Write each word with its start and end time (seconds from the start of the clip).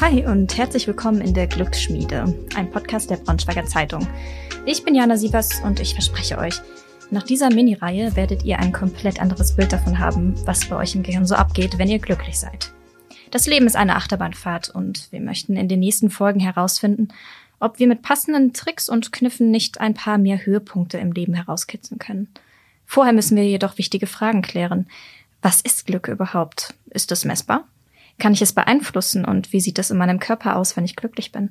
Hi 0.00 0.24
und 0.24 0.56
herzlich 0.56 0.86
willkommen 0.86 1.20
in 1.20 1.34
der 1.34 1.46
Glücksschmiede, 1.46 2.34
ein 2.56 2.70
Podcast 2.70 3.10
der 3.10 3.18
Braunschweiger 3.18 3.66
Zeitung. 3.66 4.08
Ich 4.64 4.82
bin 4.82 4.94
Jana 4.94 5.18
Sievers 5.18 5.60
und 5.62 5.78
ich 5.78 5.92
verspreche 5.92 6.38
euch, 6.38 6.54
nach 7.10 7.22
dieser 7.22 7.52
Mini-Reihe 7.52 8.16
werdet 8.16 8.42
ihr 8.42 8.58
ein 8.58 8.72
komplett 8.72 9.20
anderes 9.20 9.56
Bild 9.56 9.74
davon 9.74 9.98
haben, 9.98 10.34
was 10.46 10.64
bei 10.64 10.76
euch 10.76 10.94
im 10.94 11.02
Gehirn 11.02 11.26
so 11.26 11.34
abgeht, 11.34 11.76
wenn 11.76 11.90
ihr 11.90 11.98
glücklich 11.98 12.40
seid. 12.40 12.72
Das 13.30 13.46
Leben 13.46 13.66
ist 13.66 13.76
eine 13.76 13.94
Achterbahnfahrt 13.94 14.70
und 14.70 15.12
wir 15.12 15.20
möchten 15.20 15.54
in 15.58 15.68
den 15.68 15.80
nächsten 15.80 16.08
Folgen 16.08 16.40
herausfinden, 16.40 17.08
ob 17.58 17.78
wir 17.78 17.86
mit 17.86 18.00
passenden 18.00 18.54
Tricks 18.54 18.88
und 18.88 19.12
Kniffen 19.12 19.50
nicht 19.50 19.82
ein 19.82 19.92
paar 19.92 20.16
mehr 20.16 20.46
Höhepunkte 20.46 20.96
im 20.96 21.12
Leben 21.12 21.34
herauskitzeln 21.34 21.98
können. 21.98 22.28
Vorher 22.86 23.12
müssen 23.12 23.36
wir 23.36 23.44
jedoch 23.44 23.76
wichtige 23.76 24.06
Fragen 24.06 24.40
klären. 24.40 24.86
Was 25.42 25.60
ist 25.60 25.84
Glück 25.84 26.08
überhaupt? 26.08 26.72
Ist 26.88 27.12
es 27.12 27.26
messbar? 27.26 27.66
Kann 28.20 28.34
ich 28.34 28.42
es 28.42 28.52
beeinflussen 28.52 29.24
und 29.24 29.52
wie 29.52 29.60
sieht 29.60 29.78
es 29.78 29.90
in 29.90 29.96
meinem 29.96 30.20
Körper 30.20 30.56
aus, 30.56 30.76
wenn 30.76 30.84
ich 30.84 30.94
glücklich 30.94 31.32
bin? 31.32 31.50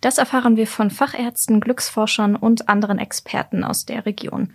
Das 0.00 0.18
erfahren 0.18 0.56
wir 0.56 0.66
von 0.66 0.90
Fachärzten, 0.90 1.60
Glücksforschern 1.60 2.36
und 2.36 2.68
anderen 2.68 2.98
Experten 2.98 3.62
aus 3.64 3.86
der 3.86 4.04
Region. 4.04 4.52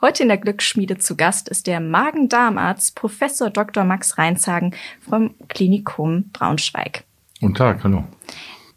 Heute 0.00 0.24
in 0.24 0.28
der 0.28 0.38
Glücksschmiede 0.38 0.98
zu 0.98 1.16
Gast 1.16 1.48
ist 1.48 1.68
der 1.68 1.80
Magen-Darm-Arzt 1.80 2.96
Professor 2.96 3.50
Dr. 3.50 3.84
Max 3.84 4.18
Reinzagen 4.18 4.74
vom 5.00 5.34
Klinikum 5.48 6.30
Braunschweig. 6.32 7.04
Guten 7.40 7.54
Tag, 7.54 7.84
hallo. 7.84 8.04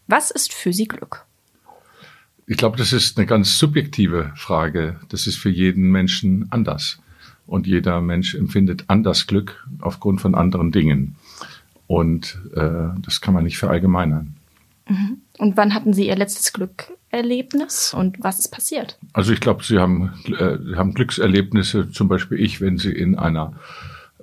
Was 0.05 0.29
ist 0.29 0.53
für 0.53 0.71
Sie 0.71 0.87
Glück? 0.87 1.25
Ich 2.45 2.57
glaube, 2.57 2.77
das 2.77 2.93
ist 2.93 3.17
eine 3.17 3.25
ganz 3.25 3.57
subjektive 3.57 4.31
Frage. 4.35 4.99
Das 5.09 5.25
ist 5.25 5.37
für 5.37 5.49
jeden 5.49 5.91
Menschen 5.91 6.47
anders. 6.51 6.99
Und 7.47 7.65
jeder 7.65 8.01
Mensch 8.01 8.35
empfindet 8.35 8.85
anders 8.87 9.25
Glück 9.25 9.67
aufgrund 9.81 10.21
von 10.21 10.35
anderen 10.35 10.71
Dingen. 10.71 11.15
Und 11.87 12.39
äh, 12.55 12.89
das 13.01 13.21
kann 13.21 13.33
man 13.33 13.43
nicht 13.43 13.57
verallgemeinern. 13.57 14.35
Mhm. 14.87 15.21
Und 15.37 15.57
wann 15.57 15.73
hatten 15.73 15.93
Sie 15.93 16.07
Ihr 16.07 16.15
letztes 16.15 16.53
Glückerlebnis 16.53 17.93
und 17.93 18.17
was 18.19 18.39
ist 18.39 18.49
passiert? 18.49 18.97
Also 19.13 19.33
ich 19.33 19.39
glaube, 19.39 19.63
Sie 19.63 19.79
haben, 19.79 20.13
äh, 20.27 20.75
haben 20.75 20.93
Glückserlebnisse, 20.93 21.91
zum 21.91 22.07
Beispiel 22.07 22.39
ich, 22.39 22.61
wenn 22.61 22.77
Sie 22.77 22.91
in 22.91 23.17
einer 23.17 23.53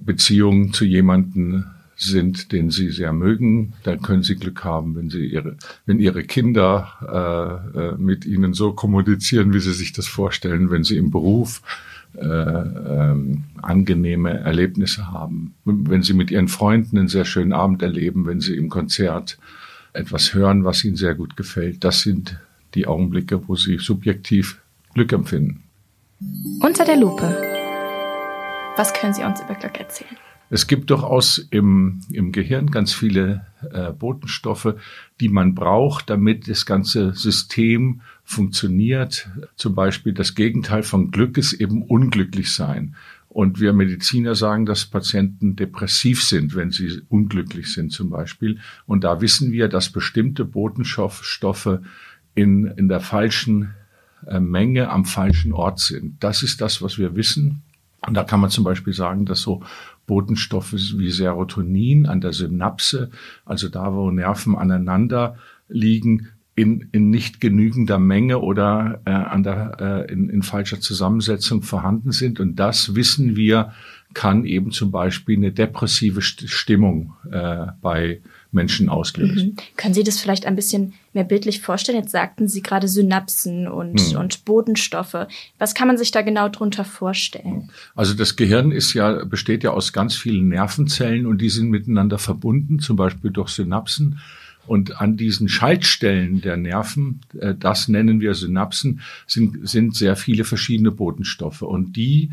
Beziehung 0.00 0.72
zu 0.72 0.84
jemanden 0.84 1.66
sind, 1.96 2.52
den 2.52 2.70
sie 2.70 2.90
sehr 2.90 3.12
mögen, 3.12 3.74
dann 3.84 4.02
können 4.02 4.22
sie 4.22 4.36
Glück 4.36 4.64
haben, 4.64 4.96
wenn 4.96 5.10
sie 5.10 5.26
ihre, 5.26 5.56
wenn 5.86 5.98
ihre 5.98 6.24
Kinder 6.24 7.70
äh, 7.74 7.78
äh, 7.78 7.96
mit 7.96 8.24
ihnen 8.24 8.54
so 8.54 8.72
kommunizieren, 8.72 9.52
wie 9.52 9.60
sie 9.60 9.72
sich 9.72 9.92
das 9.92 10.06
vorstellen, 10.06 10.70
wenn 10.70 10.84
sie 10.84 10.96
im 10.96 11.10
Beruf 11.10 11.62
äh, 12.16 12.24
ähm, 12.24 13.44
angenehme 13.62 14.40
Erlebnisse 14.40 15.10
haben, 15.10 15.54
wenn 15.64 16.02
sie 16.02 16.14
mit 16.14 16.30
ihren 16.30 16.48
Freunden 16.48 16.98
einen 16.98 17.08
sehr 17.08 17.24
schönen 17.24 17.52
Abend 17.52 17.82
erleben, 17.82 18.26
wenn 18.26 18.40
sie 18.40 18.56
im 18.56 18.68
Konzert 18.68 19.38
etwas 19.92 20.34
hören, 20.34 20.64
was 20.64 20.84
ihnen 20.84 20.96
sehr 20.96 21.14
gut 21.14 21.36
gefällt. 21.36 21.84
Das 21.84 22.02
sind 22.02 22.38
die 22.74 22.86
Augenblicke, 22.86 23.48
wo 23.48 23.56
sie 23.56 23.78
subjektiv 23.78 24.60
Glück 24.94 25.12
empfinden. 25.12 25.62
Unter 26.60 26.84
der 26.84 26.96
Lupe. 26.96 27.36
Was 28.76 28.92
können 28.92 29.14
Sie 29.14 29.22
uns 29.22 29.40
über 29.40 29.54
Glück 29.54 29.78
erzählen? 29.78 30.16
Es 30.50 30.66
gibt 30.66 30.90
durchaus 30.90 31.38
im, 31.50 32.00
im 32.12 32.32
Gehirn 32.32 32.70
ganz 32.70 32.92
viele 32.92 33.46
äh, 33.72 33.92
Botenstoffe, 33.92 34.74
die 35.20 35.28
man 35.28 35.54
braucht, 35.54 36.10
damit 36.10 36.48
das 36.48 36.66
ganze 36.66 37.14
System 37.14 38.02
funktioniert. 38.24 39.28
Zum 39.54 39.74
Beispiel 39.74 40.12
das 40.12 40.34
Gegenteil 40.34 40.82
von 40.82 41.10
Glück 41.10 41.38
ist 41.38 41.52
eben 41.52 41.82
unglücklich 41.82 42.52
sein. 42.52 42.96
Und 43.28 43.60
wir 43.60 43.72
Mediziner 43.72 44.34
sagen, 44.36 44.64
dass 44.64 44.86
Patienten 44.86 45.56
depressiv 45.56 46.22
sind, 46.22 46.54
wenn 46.54 46.70
sie 46.70 47.02
unglücklich 47.08 47.72
sind 47.72 47.90
zum 47.90 48.08
Beispiel. 48.08 48.60
Und 48.86 49.04
da 49.04 49.20
wissen 49.20 49.50
wir, 49.52 49.68
dass 49.68 49.90
bestimmte 49.90 50.44
Botenstoffe 50.44 51.80
in, 52.34 52.66
in 52.66 52.88
der 52.88 53.00
falschen 53.00 53.74
äh, 54.26 54.40
Menge 54.40 54.88
am 54.88 55.04
falschen 55.04 55.52
Ort 55.52 55.80
sind. 55.80 56.22
Das 56.22 56.42
ist 56.42 56.60
das, 56.60 56.80
was 56.80 56.96
wir 56.96 57.16
wissen. 57.16 57.62
Und 58.06 58.14
da 58.14 58.22
kann 58.22 58.40
man 58.40 58.50
zum 58.50 58.64
Beispiel 58.64 58.92
sagen, 58.92 59.26
dass 59.26 59.40
so 59.40 59.62
Botenstoffe 60.06 60.72
wie 60.72 61.10
Serotonin 61.10 62.06
an 62.06 62.20
der 62.20 62.32
Synapse, 62.32 63.10
also 63.44 63.68
da, 63.68 63.94
wo 63.94 64.10
Nerven 64.10 64.56
aneinander 64.56 65.38
liegen, 65.68 66.28
in, 66.56 66.88
in 66.92 67.10
nicht 67.10 67.40
genügender 67.40 67.98
Menge 67.98 68.40
oder 68.40 69.00
äh, 69.04 69.10
an 69.10 69.42
der, 69.42 70.06
äh, 70.08 70.12
in, 70.12 70.28
in 70.30 70.42
falscher 70.42 70.80
Zusammensetzung 70.80 71.62
vorhanden 71.62 72.12
sind. 72.12 72.38
Und 72.38 72.56
das 72.56 72.94
wissen 72.94 73.34
wir, 73.34 73.72
kann 74.14 74.44
eben 74.44 74.70
zum 74.70 74.92
Beispiel 74.92 75.36
eine 75.36 75.50
depressive 75.50 76.22
Stimmung 76.22 77.14
äh, 77.30 77.66
bei 77.82 78.20
Menschen 78.52 78.88
auslösen. 78.88 79.48
Mhm. 79.48 79.76
Können 79.76 79.94
Sie 79.94 80.04
das 80.04 80.20
vielleicht 80.20 80.46
ein 80.46 80.54
bisschen 80.54 80.94
mehr 81.12 81.24
bildlich 81.24 81.60
vorstellen? 81.60 81.98
Jetzt 81.98 82.12
sagten 82.12 82.46
Sie 82.46 82.62
gerade 82.62 82.86
Synapsen 82.86 83.66
und, 83.66 84.12
mhm. 84.12 84.18
und 84.18 84.44
Bodenstoffe. 84.44 85.26
Was 85.58 85.74
kann 85.74 85.88
man 85.88 85.98
sich 85.98 86.12
da 86.12 86.22
genau 86.22 86.48
drunter 86.48 86.84
vorstellen? 86.84 87.70
Also 87.96 88.14
das 88.14 88.36
Gehirn 88.36 88.70
ist 88.70 88.94
ja, 88.94 89.24
besteht 89.24 89.64
ja 89.64 89.72
aus 89.72 89.92
ganz 89.92 90.14
vielen 90.14 90.48
Nervenzellen 90.48 91.26
und 91.26 91.38
die 91.38 91.50
sind 91.50 91.68
miteinander 91.68 92.18
verbunden, 92.18 92.78
zum 92.78 92.94
Beispiel 92.94 93.32
durch 93.32 93.48
Synapsen. 93.48 94.20
Und 94.66 95.00
an 95.00 95.16
diesen 95.16 95.48
Schaltstellen 95.48 96.40
der 96.40 96.56
Nerven, 96.56 97.20
äh, 97.38 97.54
das 97.54 97.88
nennen 97.88 98.20
wir 98.20 98.34
Synapsen, 98.34 99.00
sind, 99.26 99.68
sind 99.68 99.94
sehr 99.94 100.16
viele 100.16 100.44
verschiedene 100.44 100.90
Botenstoffe. 100.90 101.62
Und 101.62 101.96
die 101.96 102.30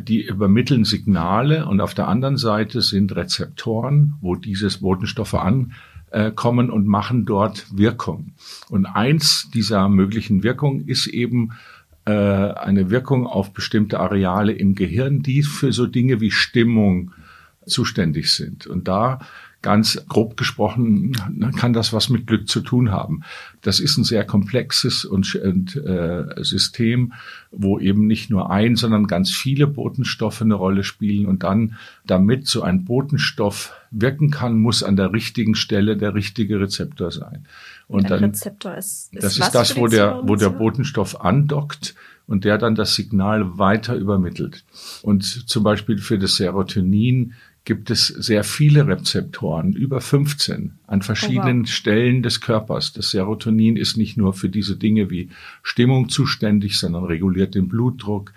die 0.00 0.22
übermitteln 0.22 0.84
Signale 0.84 1.66
und 1.66 1.80
auf 1.80 1.94
der 1.94 2.08
anderen 2.08 2.36
Seite 2.36 2.82
sind 2.82 3.14
Rezeptoren, 3.16 4.14
wo 4.20 4.34
diese 4.34 4.68
Botenstoffe 4.78 5.34
ankommen 5.34 6.70
und 6.70 6.86
machen 6.86 7.24
dort 7.24 7.66
Wirkung. 7.76 8.32
Und 8.68 8.86
eins 8.86 9.48
dieser 9.54 9.88
möglichen 9.88 10.42
Wirkungen 10.42 10.86
ist 10.86 11.06
eben 11.06 11.52
äh, 12.04 12.12
eine 12.12 12.90
Wirkung 12.90 13.26
auf 13.26 13.52
bestimmte 13.52 14.00
Areale 14.00 14.52
im 14.52 14.74
Gehirn, 14.74 15.22
die 15.22 15.42
für 15.42 15.72
so 15.72 15.86
Dinge 15.86 16.20
wie 16.20 16.30
Stimmung 16.30 17.12
zuständig 17.66 18.32
sind. 18.32 18.66
Und 18.66 18.88
da 18.88 19.20
ganz 19.62 20.04
grob 20.08 20.36
gesprochen 20.36 21.12
kann 21.56 21.72
das 21.72 21.92
was 21.92 22.08
mit 22.08 22.26
Glück 22.26 22.48
zu 22.48 22.60
tun 22.60 22.90
haben. 22.90 23.22
Das 23.62 23.80
ist 23.80 23.96
ein 23.96 24.04
sehr 24.04 24.24
komplexes 24.24 25.04
und, 25.04 25.34
und 25.34 25.76
äh, 25.76 26.24
System, 26.44 27.12
wo 27.50 27.78
eben 27.78 28.06
nicht 28.06 28.30
nur 28.30 28.50
ein, 28.50 28.76
sondern 28.76 29.06
ganz 29.06 29.30
viele 29.30 29.66
Botenstoffe 29.66 30.42
eine 30.42 30.54
Rolle 30.54 30.84
spielen 30.84 31.26
und 31.26 31.42
dann, 31.42 31.76
damit 32.06 32.46
so 32.46 32.62
ein 32.62 32.84
Botenstoff 32.84 33.72
wirken 33.90 34.30
kann, 34.30 34.58
muss 34.58 34.82
an 34.82 34.96
der 34.96 35.12
richtigen 35.12 35.54
Stelle 35.54 35.96
der 35.96 36.14
richtige 36.14 36.60
Rezeptor 36.60 37.10
sein. 37.10 37.46
Und 37.88 38.04
ein 38.04 38.10
dann, 38.10 38.24
Rezeptor 38.24 38.76
ist, 38.76 39.12
ist 39.12 39.24
das 39.24 39.38
ist 39.38 39.54
das, 39.54 39.76
wo 39.76 39.86
der, 39.88 40.20
wo 40.24 40.36
der 40.36 40.50
Botenstoff 40.50 41.20
andockt 41.20 41.94
und 42.26 42.44
der 42.44 42.58
dann 42.58 42.74
das 42.74 42.94
Signal 42.94 43.58
weiter 43.58 43.94
übermittelt. 43.94 44.64
Und 45.02 45.24
zum 45.24 45.62
Beispiel 45.62 45.98
für 45.98 46.18
das 46.18 46.36
Serotonin 46.36 47.34
gibt 47.66 47.90
es 47.90 48.06
sehr 48.06 48.44
viele 48.44 48.86
Rezeptoren, 48.86 49.72
über 49.72 50.00
15, 50.00 50.78
an 50.86 51.02
verschiedenen 51.02 51.58
oh 51.58 51.62
wow. 51.64 51.68
Stellen 51.68 52.22
des 52.22 52.40
Körpers. 52.40 52.92
Das 52.92 53.10
Serotonin 53.10 53.76
ist 53.76 53.96
nicht 53.96 54.16
nur 54.16 54.34
für 54.34 54.48
diese 54.48 54.76
Dinge 54.76 55.10
wie 55.10 55.30
Stimmung 55.64 56.08
zuständig, 56.08 56.78
sondern 56.78 57.04
reguliert 57.04 57.56
den 57.56 57.68
Blutdruck, 57.68 58.32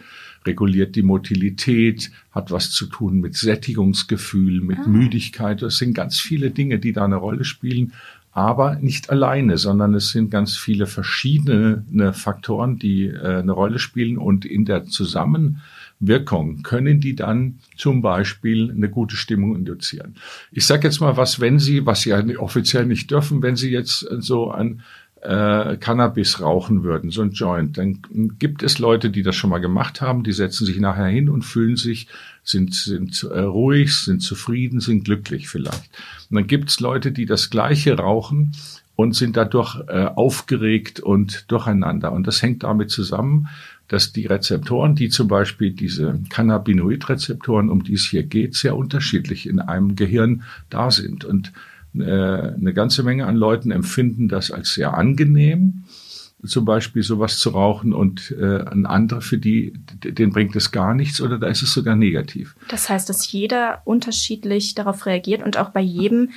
reguliert 0.46 0.96
die 0.96 1.04
Motilität, 1.04 2.12
hat 2.32 2.50
was 2.50 2.72
zu 2.72 2.88
tun 2.88 3.20
mit 3.20 3.38
Sättigungsgefühl, 3.38 4.62
mit 4.62 4.80
ah. 4.80 4.88
Müdigkeit. 4.88 5.62
Es 5.62 5.78
sind 5.78 5.94
ganz 5.94 6.20
viele 6.20 6.50
Dinge, 6.50 6.80
die 6.80 6.92
da 6.92 7.06
eine 7.06 7.18
Rolle 7.18 7.46
spielen, 7.46 7.94
aber 8.32 8.78
nicht 8.78 9.12
alleine, 9.12 9.60
sondern 9.60 9.94
es 9.94 10.10
sind 10.10 10.32
ganz 10.32 10.58
viele 10.58 10.88
verschiedene 10.88 12.14
Faktoren, 12.14 12.80
die 12.80 13.06
äh, 13.06 13.42
eine 13.42 13.52
Rolle 13.52 13.78
spielen 13.78 14.18
und 14.18 14.44
in 14.44 14.66
der 14.66 14.86
Zusammenarbeit 14.86 15.62
Wirkung 16.00 16.64
können 16.64 17.02
die 17.02 17.16
dann 17.16 17.60
zum 17.76 18.02
Beispiel 18.02 18.72
eine 18.72 18.90
gute 18.90 19.16
Stimmung 19.16 19.56
induzieren. 19.56 20.16
Ich 20.52 20.66
sage 20.66 20.88
jetzt 20.88 21.02
mal 21.02 21.18
was, 21.18 21.40
wenn 21.40 21.60
Sie, 21.60 21.86
was 21.86 22.02
Sie 22.02 22.10
ja 22.10 22.24
offiziell 22.40 22.86
nicht 22.86 23.12
dürfen, 23.12 23.42
wenn 23.42 23.58
Sie 23.58 23.70
jetzt 23.70 24.00
so 24.20 24.52
ein 24.52 24.82
äh, 25.22 25.76
Cannabis 25.78 26.40
rauchen 26.42 26.84
würden, 26.84 27.12
so 27.12 27.22
ein 27.22 27.32
Joint, 27.32 27.78
dann 27.78 28.02
gibt 28.40 28.64
es 28.64 28.80
Leute, 28.80 29.10
die 29.10 29.24
das 29.24 29.36
schon 29.36 29.50
mal 29.50 29.60
gemacht 29.60 30.00
haben, 30.00 30.24
die 30.24 30.32
setzen 30.32 30.66
sich 30.66 30.80
nachher 30.80 31.08
hin 31.08 31.30
und 31.30 31.44
fühlen 31.44 31.76
sich, 31.76 32.08
sind, 32.44 32.74
sind 32.74 33.24
äh, 33.24 33.42
ruhig, 33.42 33.94
sind 33.94 34.22
zufrieden, 34.22 34.80
sind 34.80 35.04
glücklich 35.04 35.50
vielleicht. 35.50 35.90
Und 36.30 36.36
dann 36.36 36.48
gibt 36.48 36.70
es 36.70 36.80
Leute, 36.80 37.12
die 37.12 37.26
das 37.26 37.50
Gleiche 37.50 37.98
rauchen 37.98 38.54
und 38.96 39.16
sind 39.16 39.38
dadurch 39.38 39.80
äh, 39.88 40.06
aufgeregt 40.06 41.00
und 41.00 41.52
durcheinander. 41.52 42.12
Und 42.12 42.28
das 42.28 42.42
hängt 42.42 42.64
damit 42.64 42.90
zusammen, 42.90 43.50
dass 43.90 44.14
die 44.14 44.28
Rezeptoren, 44.28 44.96
die 44.96 45.10
zum 45.10 45.28
Beispiel 45.28 45.72
diese 45.72 46.20
Cannabinoid-Rezeptoren, 46.30 47.70
um 47.70 47.84
die 47.84 47.96
es 47.96 48.06
hier 48.06 48.24
geht, 48.24 48.56
sehr 48.56 48.78
unterschiedlich 48.78 49.50
in 49.50 49.60
einem 49.60 49.96
Gehirn 49.96 50.44
da 50.70 50.92
sind. 50.92 51.26
Und 51.26 51.52
äh, 51.96 52.04
eine 52.04 52.74
ganze 52.74 53.04
Menge 53.04 53.26
an 53.26 53.36
Leuten 53.36 53.72
empfinden 53.72 54.30
das 54.30 54.52
als 54.52 54.74
sehr 54.74 54.94
angenehm, 54.94 55.84
zum 56.46 56.66
Beispiel 56.66 57.04
sowas 57.04 57.40
zu 57.40 57.50
rauchen 57.50 57.92
und 57.92 58.34
äh, 58.40 58.64
ein 58.64 58.86
anderer 58.86 59.22
für 59.22 59.38
die, 59.38 59.74
den 60.04 60.32
bringt 60.32 60.56
es 60.56 60.72
gar 60.72 60.94
nichts 60.94 61.20
oder 61.20 61.38
da 61.38 61.48
ist 61.48 61.64
es 61.64 61.74
sogar 61.74 61.96
negativ. 61.96 62.56
Das 62.70 62.90
heißt, 62.90 63.10
dass 63.10 63.30
jeder 63.32 63.82
unterschiedlich 63.86 64.76
darauf 64.76 65.06
reagiert 65.06 65.44
und 65.44 65.58
auch 65.58 65.72
bei 65.72 65.82
jedem 65.82 66.30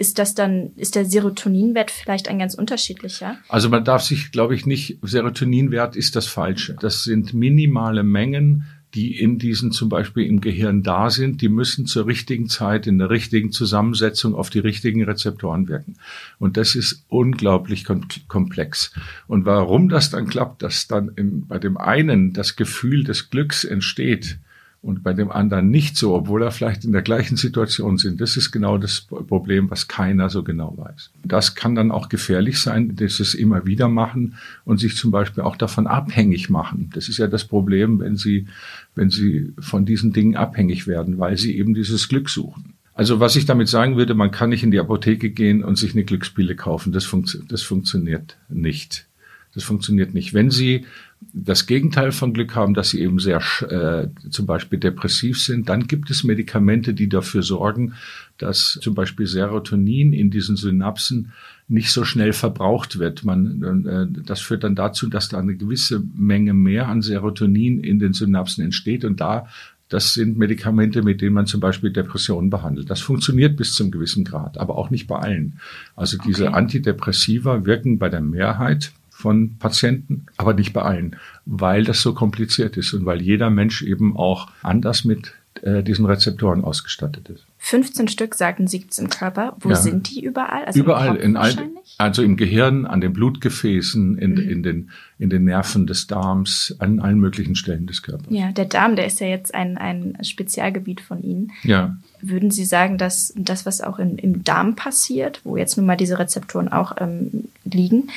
ist 0.00 0.18
das 0.18 0.34
dann, 0.34 0.70
ist 0.76 0.94
der 0.94 1.04
Serotoninwert 1.04 1.90
vielleicht 1.90 2.28
ein 2.28 2.38
ganz 2.38 2.54
unterschiedlicher? 2.54 3.36
Also 3.50 3.68
man 3.68 3.84
darf 3.84 4.02
sich, 4.02 4.32
glaube 4.32 4.54
ich, 4.54 4.64
nicht, 4.64 4.96
Serotoninwert 5.02 5.94
ist 5.94 6.16
das 6.16 6.26
Falsche. 6.26 6.74
Das 6.80 7.04
sind 7.04 7.34
minimale 7.34 8.02
Mengen, 8.02 8.64
die 8.94 9.20
in 9.20 9.38
diesen 9.38 9.72
zum 9.72 9.90
Beispiel 9.90 10.24
im 10.24 10.40
Gehirn 10.40 10.82
da 10.82 11.10
sind, 11.10 11.42
die 11.42 11.50
müssen 11.50 11.84
zur 11.84 12.06
richtigen 12.06 12.48
Zeit 12.48 12.86
in 12.86 12.96
der 12.96 13.10
richtigen 13.10 13.52
Zusammensetzung 13.52 14.34
auf 14.34 14.48
die 14.48 14.60
richtigen 14.60 15.04
Rezeptoren 15.04 15.68
wirken. 15.68 15.96
Und 16.38 16.56
das 16.56 16.74
ist 16.74 17.04
unglaublich 17.08 17.84
komplex. 17.84 18.94
Und 19.28 19.44
warum 19.44 19.90
das 19.90 20.08
dann 20.08 20.26
klappt, 20.26 20.62
dass 20.62 20.88
dann 20.88 21.10
in, 21.14 21.46
bei 21.46 21.58
dem 21.58 21.76
einen 21.76 22.32
das 22.32 22.56
Gefühl 22.56 23.04
des 23.04 23.28
Glücks 23.28 23.64
entsteht, 23.64 24.38
und 24.82 25.02
bei 25.02 25.12
dem 25.12 25.30
anderen 25.30 25.70
nicht 25.70 25.96
so, 25.96 26.14
obwohl 26.14 26.42
er 26.42 26.52
vielleicht 26.52 26.84
in 26.84 26.92
der 26.92 27.02
gleichen 27.02 27.36
Situation 27.36 27.98
sind. 27.98 28.20
Das 28.20 28.38
ist 28.38 28.50
genau 28.50 28.78
das 28.78 29.02
Problem, 29.02 29.70
was 29.70 29.88
keiner 29.88 30.30
so 30.30 30.42
genau 30.42 30.74
weiß. 30.76 31.10
Das 31.22 31.54
kann 31.54 31.74
dann 31.74 31.90
auch 31.90 32.08
gefährlich 32.08 32.58
sein, 32.60 32.96
dass 32.96 33.20
es 33.20 33.34
immer 33.34 33.66
wieder 33.66 33.88
machen 33.88 34.36
und 34.64 34.80
sich 34.80 34.96
zum 34.96 35.10
Beispiel 35.10 35.42
auch 35.42 35.56
davon 35.56 35.86
abhängig 35.86 36.48
machen. 36.48 36.90
Das 36.94 37.08
ist 37.10 37.18
ja 37.18 37.26
das 37.26 37.44
Problem, 37.44 38.00
wenn 38.00 38.16
sie, 38.16 38.46
wenn 38.94 39.10
sie 39.10 39.52
von 39.60 39.84
diesen 39.84 40.14
Dingen 40.14 40.36
abhängig 40.36 40.86
werden, 40.86 41.18
weil 41.18 41.36
sie 41.36 41.58
eben 41.58 41.74
dieses 41.74 42.08
Glück 42.08 42.30
suchen. 42.30 42.74
Also 42.94 43.20
was 43.20 43.36
ich 43.36 43.44
damit 43.44 43.68
sagen 43.68 43.96
würde, 43.96 44.14
man 44.14 44.30
kann 44.30 44.50
nicht 44.50 44.62
in 44.62 44.70
die 44.70 44.80
Apotheke 44.80 45.30
gehen 45.30 45.62
und 45.62 45.76
sich 45.76 45.92
eine 45.92 46.04
Glückspille 46.04 46.56
kaufen. 46.56 46.92
Das, 46.92 47.04
funktio 47.04 47.42
das 47.46 47.62
funktioniert 47.62 48.38
nicht. 48.48 49.06
Das 49.54 49.64
funktioniert 49.64 50.14
nicht. 50.14 50.32
Wenn 50.32 50.50
Sie 50.50 50.86
das 51.32 51.66
Gegenteil 51.66 52.12
von 52.12 52.32
Glück 52.32 52.54
haben, 52.56 52.74
dass 52.74 52.90
sie 52.90 53.00
eben 53.00 53.18
sehr 53.18 53.42
äh, 53.68 54.08
zum 54.30 54.46
Beispiel 54.46 54.78
depressiv 54.78 55.40
sind, 55.40 55.68
dann 55.68 55.86
gibt 55.86 56.10
es 56.10 56.24
Medikamente, 56.24 56.94
die 56.94 57.08
dafür 57.08 57.42
sorgen, 57.42 57.94
dass 58.38 58.78
zum 58.80 58.94
Beispiel 58.94 59.26
Serotonin 59.26 60.12
in 60.12 60.30
diesen 60.30 60.56
Synapsen 60.56 61.32
nicht 61.68 61.90
so 61.90 62.04
schnell 62.04 62.32
verbraucht 62.32 62.98
wird. 62.98 63.24
Man, 63.24 63.84
äh, 63.86 64.22
das 64.24 64.40
führt 64.40 64.64
dann 64.64 64.74
dazu, 64.74 65.08
dass 65.08 65.28
da 65.28 65.38
eine 65.38 65.56
gewisse 65.56 66.02
Menge 66.16 66.54
mehr 66.54 66.88
an 66.88 67.02
Serotonin 67.02 67.80
in 67.80 67.98
den 67.98 68.14
Synapsen 68.14 68.64
entsteht 68.64 69.04
und 69.04 69.20
da 69.20 69.46
das 69.90 70.14
sind 70.14 70.38
Medikamente, 70.38 71.02
mit 71.02 71.20
denen 71.20 71.34
man 71.34 71.46
zum 71.46 71.58
Beispiel 71.58 71.90
Depressionen 71.90 72.48
behandelt. 72.48 72.88
Das 72.90 73.00
funktioniert 73.00 73.56
bis 73.56 73.74
zum 73.74 73.90
gewissen 73.90 74.22
Grad, 74.22 74.56
aber 74.56 74.78
auch 74.78 74.90
nicht 74.90 75.08
bei 75.08 75.18
allen. 75.18 75.58
Also 75.96 76.16
diese 76.16 76.46
okay. 76.46 76.54
Antidepressiva 76.54 77.66
wirken 77.66 77.98
bei 77.98 78.08
der 78.08 78.20
Mehrheit 78.20 78.92
von 79.20 79.56
Patienten, 79.58 80.26
aber 80.36 80.54
nicht 80.54 80.72
bei 80.72 80.82
allen, 80.82 81.16
weil 81.46 81.84
das 81.84 82.00
so 82.00 82.14
kompliziert 82.14 82.76
ist 82.76 82.92
und 82.94 83.04
weil 83.06 83.20
jeder 83.20 83.50
Mensch 83.50 83.82
eben 83.82 84.16
auch 84.16 84.48
anders 84.62 85.04
mit 85.04 85.34
äh, 85.62 85.82
diesen 85.82 86.06
Rezeptoren 86.06 86.64
ausgestattet 86.64 87.28
ist. 87.28 87.44
15 87.58 88.08
Stück, 88.08 88.34
sagten 88.34 88.66
Sie, 88.66 88.78
gibt's 88.78 88.98
im 88.98 89.10
Körper. 89.10 89.56
Wo 89.60 89.68
ja. 89.68 89.76
sind 89.76 90.08
die 90.08 90.24
überall? 90.24 90.64
Also 90.64 90.80
überall, 90.80 91.16
in 91.16 91.36
all, 91.36 91.54
also 91.98 92.22
im 92.22 92.36
Gehirn, 92.36 92.86
an 92.86 93.02
den 93.02 93.12
Blutgefäßen, 93.12 94.16
in, 94.16 94.30
mhm. 94.32 94.38
in, 94.38 94.62
den, 94.62 94.90
in 95.18 95.28
den 95.28 95.44
Nerven 95.44 95.86
des 95.86 96.06
Darms, 96.06 96.74
an 96.78 97.00
allen 97.00 97.18
möglichen 97.18 97.56
Stellen 97.56 97.86
des 97.86 98.02
Körpers. 98.02 98.28
Ja, 98.30 98.52
der 98.52 98.64
Darm, 98.64 98.96
der 98.96 99.06
ist 99.06 99.20
ja 99.20 99.26
jetzt 99.26 99.54
ein, 99.54 99.76
ein 99.76 100.16
Spezialgebiet 100.22 101.02
von 101.02 101.22
Ihnen. 101.22 101.52
Ja. 101.62 101.96
Würden 102.22 102.50
Sie 102.50 102.64
sagen, 102.64 102.96
dass 102.96 103.34
das, 103.36 103.66
was 103.66 103.82
auch 103.82 103.98
in, 103.98 104.16
im 104.16 104.42
Darm 104.42 104.76
passiert, 104.76 105.40
wo 105.44 105.58
jetzt 105.58 105.76
nun 105.76 105.84
mal 105.84 105.96
diese 105.96 106.18
Rezeptoren 106.18 106.68
auch 106.68 106.96
ähm, 106.98 107.48
liegen, 107.64 108.08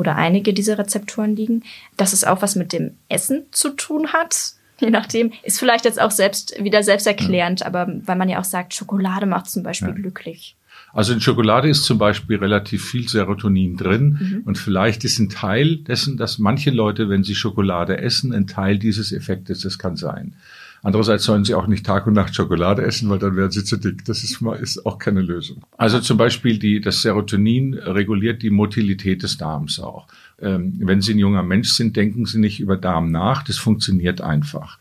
oder 0.00 0.16
einige 0.16 0.54
dieser 0.54 0.78
Rezeptoren 0.78 1.36
liegen, 1.36 1.62
dass 1.98 2.14
es 2.14 2.24
auch 2.24 2.40
was 2.40 2.56
mit 2.56 2.72
dem 2.72 2.92
Essen 3.10 3.44
zu 3.52 3.68
tun 3.70 4.14
hat. 4.14 4.54
Je 4.80 4.88
nachdem, 4.88 5.32
ist 5.42 5.58
vielleicht 5.58 5.84
jetzt 5.84 6.00
auch 6.00 6.10
selbst 6.10 6.54
wieder 6.58 6.82
selbsterklärend, 6.82 7.60
ja. 7.60 7.66
aber 7.66 7.86
weil 8.06 8.16
man 8.16 8.30
ja 8.30 8.40
auch 8.40 8.44
sagt, 8.44 8.72
Schokolade 8.72 9.26
macht 9.26 9.50
zum 9.50 9.62
Beispiel 9.62 9.90
ja. 9.90 9.94
glücklich. 9.94 10.56
Also 10.94 11.12
in 11.12 11.20
Schokolade 11.20 11.68
ist 11.68 11.84
zum 11.84 11.98
Beispiel 11.98 12.38
relativ 12.38 12.82
viel 12.82 13.06
Serotonin 13.06 13.76
drin 13.76 14.18
mhm. 14.18 14.42
und 14.46 14.56
vielleicht 14.56 15.04
ist 15.04 15.18
ein 15.18 15.28
Teil 15.28 15.76
dessen, 15.76 16.16
dass 16.16 16.38
manche 16.38 16.70
Leute, 16.70 17.10
wenn 17.10 17.22
sie 17.22 17.34
Schokolade 17.34 17.98
essen, 17.98 18.32
ein 18.32 18.46
Teil 18.46 18.78
dieses 18.78 19.12
Effektes, 19.12 19.60
das 19.60 19.78
kann 19.78 19.96
sein. 19.96 20.34
Andererseits 20.82 21.24
sollen 21.24 21.44
sie 21.44 21.54
auch 21.54 21.66
nicht 21.66 21.84
Tag 21.84 22.06
und 22.06 22.14
Nacht 22.14 22.34
Schokolade 22.34 22.82
essen, 22.82 23.10
weil 23.10 23.18
dann 23.18 23.36
werden 23.36 23.50
sie 23.50 23.64
zu 23.64 23.76
dick. 23.76 24.04
Das 24.06 24.24
ist, 24.24 24.40
ist 24.60 24.86
auch 24.86 24.98
keine 24.98 25.20
Lösung. 25.20 25.62
Also 25.76 26.00
zum 26.00 26.16
Beispiel 26.16 26.58
die, 26.58 26.80
das 26.80 27.02
Serotonin 27.02 27.74
reguliert 27.74 28.42
die 28.42 28.50
Motilität 28.50 29.22
des 29.22 29.36
Darms 29.36 29.78
auch. 29.78 30.06
Ähm, 30.40 30.74
wenn 30.78 31.02
Sie 31.02 31.12
ein 31.12 31.18
junger 31.18 31.42
Mensch 31.42 31.72
sind, 31.72 31.96
denken 31.96 32.24
Sie 32.24 32.38
nicht 32.38 32.60
über 32.60 32.76
Darm 32.76 33.10
nach. 33.10 33.42
Das 33.42 33.58
funktioniert 33.58 34.22
einfach. 34.22 34.78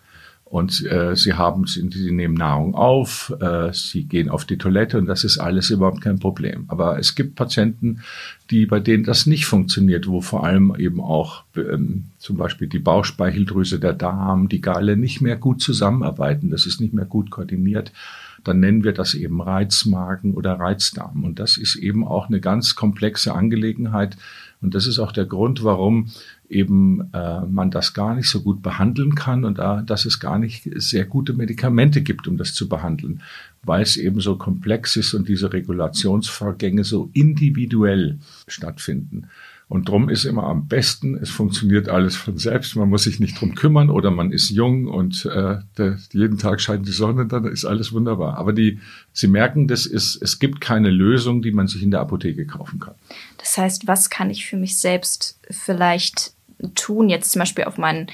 Und 0.50 0.84
äh, 0.88 1.16
sie 1.16 1.34
haben, 1.34 1.68
sie 1.68 1.84
nehmen 2.12 2.34
Nahrung 2.34 2.74
auf, 2.74 3.31
äh, 3.40 3.72
sie 3.72 4.06
gehen 4.06 4.30
auf 4.30 4.46
die 4.46 4.57
Toilette 4.57 4.98
und 4.98 5.06
das 5.06 5.24
ist 5.24 5.38
alles 5.38 5.69
überhaupt 5.69 6.01
kein 6.01 6.18
Problem. 6.18 6.66
Aber 6.69 6.98
es 6.98 7.13
gibt 7.13 7.36
Patienten, 7.36 8.01
die 8.50 8.66
bei 8.66 8.80
denen 8.80 9.04
das 9.04 9.28
nicht 9.28 9.46
funktioniert, 9.46 10.07
wo 10.07 10.22
vor 10.22 10.44
allem 10.44 10.74
eben 10.75 11.01
auch 11.01 11.44
ähm, 11.56 12.06
zum 12.18 12.38
Beispiel 12.38 12.68
die 12.68 12.80
Bauchspeicheldrüse, 12.80 13.80
der 13.80 13.94
Darm, 13.94 14.50
die 14.50 14.60
Galle 14.60 14.98
nicht 14.98 15.22
mehr 15.22 15.36
gut 15.36 15.62
zusammenarbeiten. 15.62 16.50
Das 16.50 16.66
ist 16.66 16.81
nicht 16.81 16.95
mehr 16.95 17.06
gut 17.06 17.30
koordiniert. 17.30 17.92
Dann 18.44 18.60
nennen 18.60 18.84
wir 18.84 18.94
das 18.94 19.13
eben 19.13 19.42
Reizmagen 19.42 20.34
oder 20.34 20.54
Reizdarm. 20.54 21.25
Und 21.25 21.38
das 21.38 21.57
ist 21.57 21.75
eben 21.75 22.07
auch 22.07 22.28
eine 22.28 22.40
ganz 22.40 22.75
komplexe 22.75 23.36
Angelegenheit. 23.36 24.18
Und 24.62 24.74
das 24.74 24.88
ist 24.88 24.98
auch 24.98 25.12
der 25.12 25.25
Grund, 25.25 25.63
warum 25.63 26.10
eben 26.50 27.10
äh, 27.13 27.42
man 27.42 27.72
das 27.72 27.94
gar 27.94 28.16
nicht 28.16 28.30
so 28.30 28.42
gut 28.42 28.62
behandeln 28.62 29.16
kann 29.16 29.46
und 29.46 29.60
da, 29.60 29.81
dass 29.81 30.06
es 30.06 30.19
gar 30.19 30.40
nicht 30.40 30.68
sehr 30.75 31.06
gute 31.06 31.34
Medikamente 31.34 32.01
gibt, 32.01 32.28
um 32.28 32.38
das 32.38 32.54
zu 32.54 32.68
behandeln, 32.68 33.22
weil 33.63 33.84
es 33.84 33.98
eben 33.98 34.19
so 34.19 34.36
komplex 34.36 34.96
ist 34.96 35.13
und 35.13 35.28
diese 35.28 35.54
Regulationsvorgänge 35.54 36.84
so 36.84 37.10
individuell 37.13 38.19
stattfinden. 38.48 39.28
Und 39.69 39.88
drum 39.88 40.10
ist 40.10 40.25
immer 40.25 40.46
am 40.46 40.68
besten, 40.68 41.16
es 41.16 41.30
funktioniert 41.30 41.90
alles 41.90 42.16
von 42.16 42.40
selbst, 42.40 42.75
man 42.75 42.90
muss 42.90 43.04
sich 43.04 43.19
nicht 43.19 43.40
drum 43.40 43.54
kümmern 43.54 43.92
oder 43.92 44.10
man 44.10 44.31
ist 44.31 44.50
jung 44.50 44.88
und 44.88 45.28
äh, 45.28 45.57
der, 45.78 46.00
jeden 46.12 46.40
Tag 46.40 46.60
scheint 46.60 46.88
die 46.88 46.92
Sonne, 46.92 47.28
dann 47.28 47.45
ist 47.45 47.66
alles 47.66 47.94
wunderbar. 47.94 48.40
Aber 48.40 48.52
die, 48.52 48.80
Sie 49.13 49.28
merken, 49.28 49.68
das 49.68 49.86
ist, 49.86 50.19
es 50.24 50.40
gibt 50.40 50.60
keine 50.60 50.90
Lösung, 50.90 51.44
die 51.44 51.52
man 51.52 51.68
sich 51.68 51.84
in 51.84 51.92
der 51.92 52.00
Apotheke 52.00 52.48
kaufen 52.48 52.80
kann. 52.80 52.95
Das 53.38 53.60
heißt, 53.60 53.86
was 53.86 54.10
kann 54.10 54.31
ich 54.31 54.48
für 54.48 54.57
mich 54.57 54.80
selbst 54.80 55.40
vielleicht 55.52 56.34
tun, 56.76 57.10
jetzt 57.10 57.32
zum 57.32 57.40
Beispiel 57.40 57.66
auf 57.66 57.78
meinen 57.78 58.08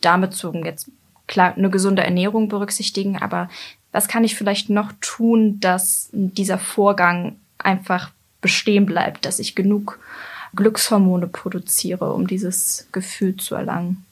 Darm 0.00 0.20
bezogen, 0.20 0.64
jetzt 0.64 0.90
klar 1.26 1.54
eine 1.56 1.70
gesunde 1.70 2.02
Ernährung 2.02 2.48
berücksichtigen, 2.48 3.16
aber 3.16 3.48
was 3.92 4.08
kann 4.08 4.24
ich 4.24 4.34
vielleicht 4.34 4.70
noch 4.70 4.92
tun, 5.00 5.60
dass 5.60 6.08
dieser 6.12 6.58
Vorgang 6.58 7.36
einfach 7.58 8.10
bestehen 8.40 8.86
bleibt, 8.86 9.24
dass 9.24 9.38
ich 9.38 9.54
genug 9.54 10.00
Glückshormone 10.54 11.28
produziere, 11.28 12.12
um 12.12 12.26
dieses 12.26 12.88
Gefühl 12.92 13.36
zu 13.36 13.54
erlangen? 13.54 14.04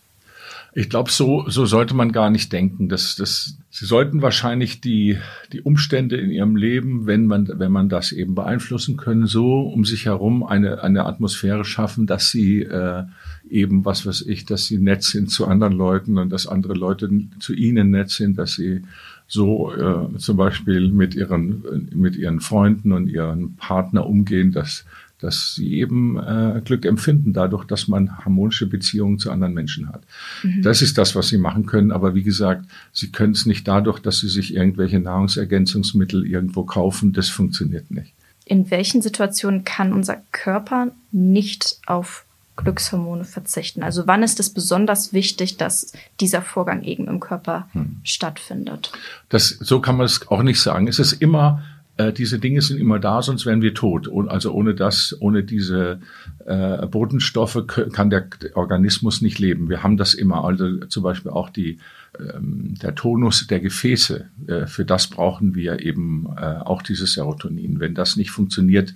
Ich 0.74 0.88
glaube, 0.88 1.10
so, 1.10 1.44
so 1.48 1.66
sollte 1.66 1.94
man 1.94 2.12
gar 2.12 2.30
nicht 2.30 2.50
denken. 2.52 2.88
Das, 2.88 3.16
das, 3.16 3.58
Sie 3.70 3.84
sollten 3.84 4.22
wahrscheinlich 4.22 4.80
die, 4.80 5.18
die 5.52 5.60
Umstände 5.60 6.16
in 6.16 6.30
Ihrem 6.30 6.56
Leben, 6.56 7.06
wenn 7.06 7.26
man, 7.26 7.50
wenn 7.58 7.72
man 7.72 7.90
das 7.90 8.10
eben 8.10 8.34
beeinflussen 8.34 8.96
können, 8.96 9.26
so 9.26 9.60
um 9.60 9.84
sich 9.84 10.06
herum 10.06 10.42
eine, 10.42 10.82
eine 10.82 11.04
Atmosphäre 11.04 11.64
schaffen, 11.66 12.06
dass 12.06 12.30
Sie 12.30 12.62
äh, 12.62 13.04
eben, 13.48 13.84
was 13.84 14.06
weiß 14.06 14.22
ich, 14.22 14.44
dass 14.44 14.66
Sie 14.66 14.78
nett 14.78 15.02
sind 15.02 15.30
zu 15.30 15.46
anderen 15.46 15.74
Leuten 15.74 16.18
und 16.18 16.30
dass 16.30 16.46
andere 16.46 16.74
Leute 16.74 17.10
zu 17.38 17.54
Ihnen 17.54 17.90
nett 17.90 18.10
sind, 18.10 18.38
dass 18.38 18.54
Sie 18.54 18.82
so 19.26 19.72
äh, 19.72 20.18
zum 20.18 20.36
Beispiel 20.36 20.90
mit 20.90 21.14
ihren, 21.14 21.88
mit 21.94 22.16
ihren 22.16 22.40
Freunden 22.40 22.92
und 22.92 23.08
ihren 23.08 23.56
Partner 23.56 24.06
umgehen, 24.06 24.52
dass 24.52 24.84
dass 25.22 25.54
sie 25.54 25.74
eben 25.74 26.18
äh, 26.18 26.60
Glück 26.64 26.84
empfinden 26.84 27.32
dadurch, 27.32 27.64
dass 27.64 27.86
man 27.86 28.18
harmonische 28.18 28.66
Beziehungen 28.66 29.20
zu 29.20 29.30
anderen 29.30 29.54
Menschen 29.54 29.88
hat. 29.88 30.02
Mhm. 30.42 30.62
Das 30.62 30.82
ist 30.82 30.98
das, 30.98 31.14
was 31.14 31.28
sie 31.28 31.38
machen 31.38 31.64
können. 31.64 31.92
Aber 31.92 32.14
wie 32.14 32.24
gesagt, 32.24 32.66
sie 32.92 33.12
können 33.12 33.32
es 33.32 33.46
nicht 33.46 33.68
dadurch, 33.68 34.00
dass 34.00 34.18
sie 34.18 34.28
sich 34.28 34.54
irgendwelche 34.54 34.98
Nahrungsergänzungsmittel 34.98 36.26
irgendwo 36.26 36.64
kaufen. 36.64 37.12
Das 37.12 37.28
funktioniert 37.28 37.90
nicht. 37.90 38.12
In 38.44 38.70
welchen 38.72 39.00
Situationen 39.00 39.62
kann 39.62 39.92
unser 39.92 40.20
Körper 40.32 40.90
nicht 41.12 41.78
auf 41.86 42.24
Glückshormone 42.56 43.24
verzichten? 43.24 43.82
Also 43.82 44.06
wann 44.06 44.22
ist 44.22 44.40
es 44.40 44.50
besonders 44.50 45.12
wichtig, 45.12 45.56
dass 45.56 45.92
dieser 46.20 46.42
Vorgang 46.42 46.82
eben 46.82 47.08
im 47.08 47.20
Körper 47.20 47.68
hm. 47.72 48.00
stattfindet? 48.04 48.92
Das, 49.28 49.48
so 49.48 49.80
kann 49.80 49.96
man 49.96 50.06
es 50.06 50.28
auch 50.28 50.42
nicht 50.42 50.60
sagen. 50.60 50.88
Es 50.88 50.98
ist 50.98 51.14
immer 51.14 51.62
äh, 51.98 52.12
diese 52.12 52.38
Dinge 52.38 52.62
sind 52.62 52.80
immer 52.80 52.98
da, 52.98 53.22
sonst 53.22 53.44
wären 53.44 53.62
wir 53.62 53.74
tot. 53.74 54.08
Und 54.08 54.28
also 54.28 54.52
ohne 54.52 54.74
das, 54.74 55.16
ohne 55.20 55.44
diese 55.44 56.00
äh, 56.46 56.86
Botenstoffe 56.86 57.66
kann 57.66 58.10
der 58.10 58.26
Organismus 58.54 59.20
nicht 59.20 59.38
leben. 59.38 59.68
Wir 59.68 59.82
haben 59.82 59.96
das 59.96 60.14
immer, 60.14 60.44
also 60.44 60.78
zum 60.86 61.02
Beispiel 61.02 61.30
auch 61.30 61.50
die 61.50 61.78
ähm, 62.18 62.74
der 62.82 62.94
Tonus 62.94 63.46
der 63.46 63.60
Gefäße. 63.60 64.26
Äh, 64.46 64.66
für 64.66 64.84
das 64.84 65.06
brauchen 65.06 65.54
wir 65.54 65.80
eben 65.80 66.26
äh, 66.36 66.40
auch 66.40 66.82
dieses 66.82 67.14
Serotonin. 67.14 67.80
Wenn 67.80 67.94
das 67.94 68.16
nicht 68.16 68.30
funktioniert, 68.30 68.94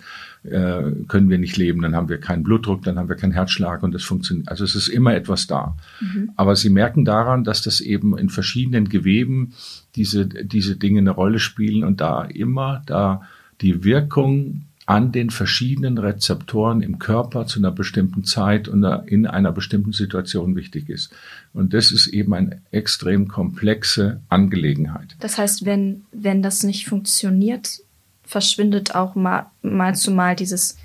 äh, 0.51 1.05
können 1.09 1.29
wir 1.29 1.39
nicht 1.39 1.57
leben. 1.57 1.83
Dann 1.83 1.95
haben 1.95 2.09
wir 2.09 2.19
keinen 2.19 2.43
Blutdruck, 2.43 2.83
dann 2.83 2.99
haben 2.99 3.09
wir 3.09 3.17
keinen 3.17 3.33
Herzschlag 3.33 3.83
und 3.83 3.93
das 3.95 4.05
funktioniert. 4.05 4.49
Also 4.49 4.65
es 4.65 4.75
ist 4.75 4.89
immer 4.89 5.15
etwas 5.15 5.47
da. 5.47 5.77
Mhm. 6.01 6.31
Aber 6.37 6.57
Sie 6.57 6.71
merken 6.71 7.05
daran, 7.05 7.45
dass 7.45 7.63
das 7.63 7.81
eben 7.81 8.17
in 8.17 8.29
verschiedenen 8.29 8.89
Geweben 8.89 9.53
diese, 9.97 10.27
diese 10.27 10.77
Dinge 10.77 11.01
eine 11.01 11.11
Rolle 11.11 11.39
spielen 11.39 11.85
und 11.85 12.01
da 12.01 12.25
immer 12.25 12.83
da 12.87 13.23
die 13.61 13.85
Wirkung 13.85 14.63
an 14.87 15.11
den 15.11 15.31
verschiedenen 15.31 15.99
Rezeptoren 15.99 16.81
im 16.81 17.01
Körper 17.01 17.47
zu 17.47 17.59
einer 17.59 17.73
bestimmten 17.73 18.23
Zeit 18.23 18.69
und 18.69 18.85
in 19.07 19.27
einer 19.27 19.51
bestimmten 19.51 19.93
Situation 19.93 20.55
wichtig 20.55 20.89
ist. 20.89 21.13
Und 21.53 21.75
das 21.75 21.91
ist 21.91 22.07
eben 22.07 22.33
eine 22.35 22.63
extrem 22.71 23.27
komplexe 23.27 24.21
Angelegenheit. 24.29 25.17
Das 25.19 25.39
heißt, 25.39 25.67
wenn, 25.67 26.05
wenn 26.13 26.41
das 26.41 26.63
nicht 26.63 26.87
funktioniert, 26.87 27.81
verschwindet 28.27 28.95
auch 28.95 29.15
mal, 29.15 29.47
mal 29.63 29.95
zu 29.95 30.11
mal 30.11 30.37
dieses 30.37 30.77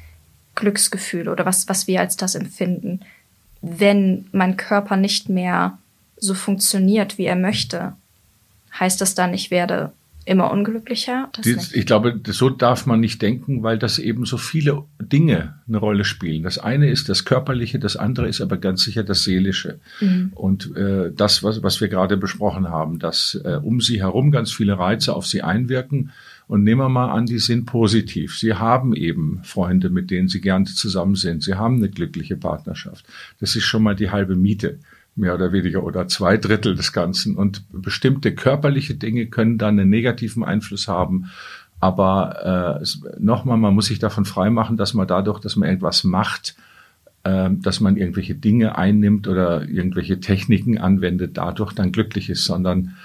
Glücksgefühl 0.56 1.28
oder 1.28 1.46
was, 1.46 1.68
was 1.68 1.88
wir 1.88 2.00
als 2.00 2.18
das 2.18 2.36
empfinden. 2.36 3.02
Wenn 3.62 4.28
mein 4.32 4.58
Körper 4.58 4.96
nicht 4.96 5.30
mehr 5.30 5.78
so 6.18 6.34
funktioniert, 6.34 7.18
wie 7.18 7.26
er 7.26 7.36
möchte, 7.36 7.94
heißt 8.80 9.02
das 9.02 9.16
dann, 9.16 9.34
ich 9.34 9.52
werde 9.52 9.92
immer 10.26 10.52
unglücklicher? 10.52 11.30
Die, 11.44 11.58
ich 11.74 11.86
glaube, 11.86 12.20
so 12.28 12.50
darf 12.50 12.86
man 12.86 13.00
nicht 13.00 13.22
denken, 13.22 13.64
weil 13.64 13.78
das 13.78 13.98
eben 13.98 14.26
so 14.26 14.38
viele 14.38 14.84
Dinge 15.00 15.56
eine 15.68 15.78
Rolle 15.78 16.06
spielen. 16.06 16.44
Das 16.44 16.60
eine 16.60 16.90
ist 16.90 17.10
das 17.10 17.26
Körperliche, 17.26 17.80
das 17.80 17.96
andere 17.96 18.28
ist 18.28 18.42
aber 18.42 18.58
ganz 18.58 18.84
sicher 18.84 19.04
das 19.04 19.24
Seelische. 19.24 19.80
Mhm. 20.00 20.32
Und 20.36 20.76
äh, 20.76 21.12
das, 21.16 21.44
was, 21.44 21.64
was 21.64 21.82
wir 21.82 21.88
gerade 21.88 22.18
besprochen 22.18 22.70
haben, 22.70 23.00
dass 23.00 23.40
äh, 23.44 23.60
um 23.62 23.82
sie 23.82 24.00
herum 24.00 24.32
ganz 24.32 24.52
viele 24.52 24.78
Reize 24.78 25.16
auf 25.16 25.26
sie 25.26 25.42
einwirken. 25.42 26.12
Und 26.48 26.64
nehmen 26.64 26.82
wir 26.82 26.90
mal 26.90 27.10
an, 27.10 27.26
die 27.26 27.40
sind 27.40 27.66
positiv. 27.66 28.38
Sie 28.38 28.54
haben 28.54 28.94
eben 28.94 29.40
Freunde, 29.44 29.90
mit 29.90 30.12
denen 30.12 30.28
sie 30.28 30.42
gerne 30.42 30.66
zusammen 30.66 31.16
sind. 31.16 31.44
Sie 31.44 31.56
haben 31.56 31.78
eine 31.78 31.90
glückliche 31.90 32.36
Partnerschaft. 32.36 33.06
Das 33.40 33.56
ist 33.56 33.64
schon 33.64 33.84
mal 33.84 33.96
die 33.96 34.12
halbe 34.12 34.36
Miete 34.36 34.80
mehr 35.16 35.36
oder 35.36 35.52
weniger 35.52 35.84
oder 35.84 36.08
zwei 36.08 36.38
Drittel 36.38 36.76
des 36.76 36.94
Ganzen. 36.94 37.36
Und 37.36 37.64
bestimmte 37.72 38.34
körperliche 38.34 38.96
Dinge 38.96 39.28
können 39.28 39.58
dann 39.58 39.80
einen 39.80 39.90
negativen 39.90 40.44
Einfluss 40.44 40.88
haben. 40.88 41.32
Aber 41.80 42.80
äh, 42.82 43.20
nochmal, 43.20 43.58
man 43.58 43.74
muss 43.74 43.88
sich 43.88 44.00
davon 44.00 44.26
freimachen, 44.26 44.78
dass 44.78 44.94
man 44.94 45.08
dadurch, 45.08 45.40
dass 45.40 45.56
man 45.56 45.68
irgendwas 45.68 46.04
macht, 46.04 46.56
äh, 47.24 47.50
dass 47.52 47.80
man 47.80 47.98
irgendwelche 47.98 48.36
Dinge 48.36 48.78
einnimmt 48.78 49.28
oder 49.28 49.68
irgendwelche 49.68 50.20
Techniken 50.20 50.78
anwendet, 50.78 51.38
dadurch 51.38 51.74
dann 51.74 51.92
glücklich 51.92 52.30
ist, 52.30 52.46
sondern 52.46 52.96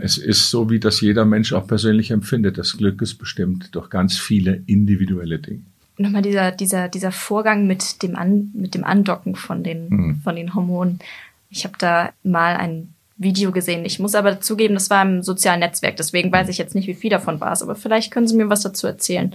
es 0.00 0.18
ist 0.18 0.50
so, 0.50 0.70
wie 0.70 0.80
das 0.80 1.00
jeder 1.00 1.24
Mensch 1.24 1.52
auch 1.52 1.66
persönlich 1.66 2.10
empfindet. 2.10 2.58
Das 2.58 2.76
Glück 2.76 3.02
ist 3.02 3.14
bestimmt 3.14 3.74
durch 3.74 3.90
ganz 3.90 4.18
viele 4.18 4.62
individuelle 4.66 5.38
Dinge 5.38 5.62
nochmal 5.98 6.22
dieser, 6.22 6.52
dieser, 6.52 6.88
dieser 6.88 7.12
Vorgang 7.12 7.66
mit 7.66 8.02
dem, 8.02 8.16
An, 8.16 8.50
mit 8.54 8.74
dem 8.74 8.84
Andocken 8.84 9.34
von 9.34 9.62
den, 9.62 9.88
mhm. 9.88 10.20
von 10.22 10.36
den 10.36 10.54
Hormonen. 10.54 11.00
Ich 11.50 11.64
habe 11.64 11.74
da 11.78 12.10
mal 12.22 12.56
ein 12.56 12.94
Video 13.16 13.50
gesehen. 13.50 13.84
Ich 13.84 13.98
muss 13.98 14.14
aber 14.14 14.40
zugeben, 14.40 14.74
das 14.74 14.90
war 14.90 15.02
im 15.02 15.22
sozialen 15.22 15.60
Netzwerk, 15.60 15.96
deswegen 15.96 16.30
weiß 16.30 16.48
ich 16.48 16.58
jetzt 16.58 16.74
nicht, 16.76 16.86
wie 16.86 16.94
viel 16.94 17.10
davon 17.10 17.40
war 17.40 17.52
es, 17.52 17.62
aber 17.62 17.74
vielleicht 17.74 18.12
können 18.12 18.28
Sie 18.28 18.36
mir 18.36 18.48
was 18.48 18.62
dazu 18.62 18.86
erzählen. 18.86 19.34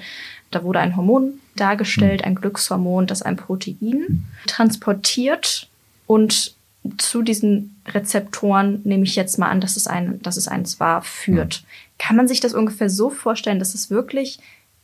Da 0.52 0.64
wurde 0.64 0.80
ein 0.80 0.96
Hormon 0.96 1.34
dargestellt, 1.56 2.22
mhm. 2.22 2.28
ein 2.28 2.36
Glückshormon, 2.36 3.08
das 3.08 3.24
ein 3.24 3.36
Protein 3.36 4.26
transportiert 4.48 5.68
und 6.08 6.56
zu 6.98 7.22
diesen 7.22 7.82
Rezeptoren 7.88 8.82
nehme 8.84 9.04
ich 9.04 9.16
jetzt 9.16 9.40
mal 9.40 9.50
an, 9.50 9.62
dass 9.62 9.78
es 9.78 9.88
ein, 9.88 10.22
dass 10.22 10.38
es 10.38 10.48
eins 10.48 10.80
war, 10.80 11.02
führt. 11.02 11.64
Mhm. 11.64 11.98
Kann 11.98 12.16
man 12.16 12.28
sich 12.28 12.40
das 12.40 12.54
ungefähr 12.54 12.90
so 12.90 13.10
vorstellen, 13.10 13.60
dass 13.60 13.74
es 13.74 13.90
wirklich 13.90 14.40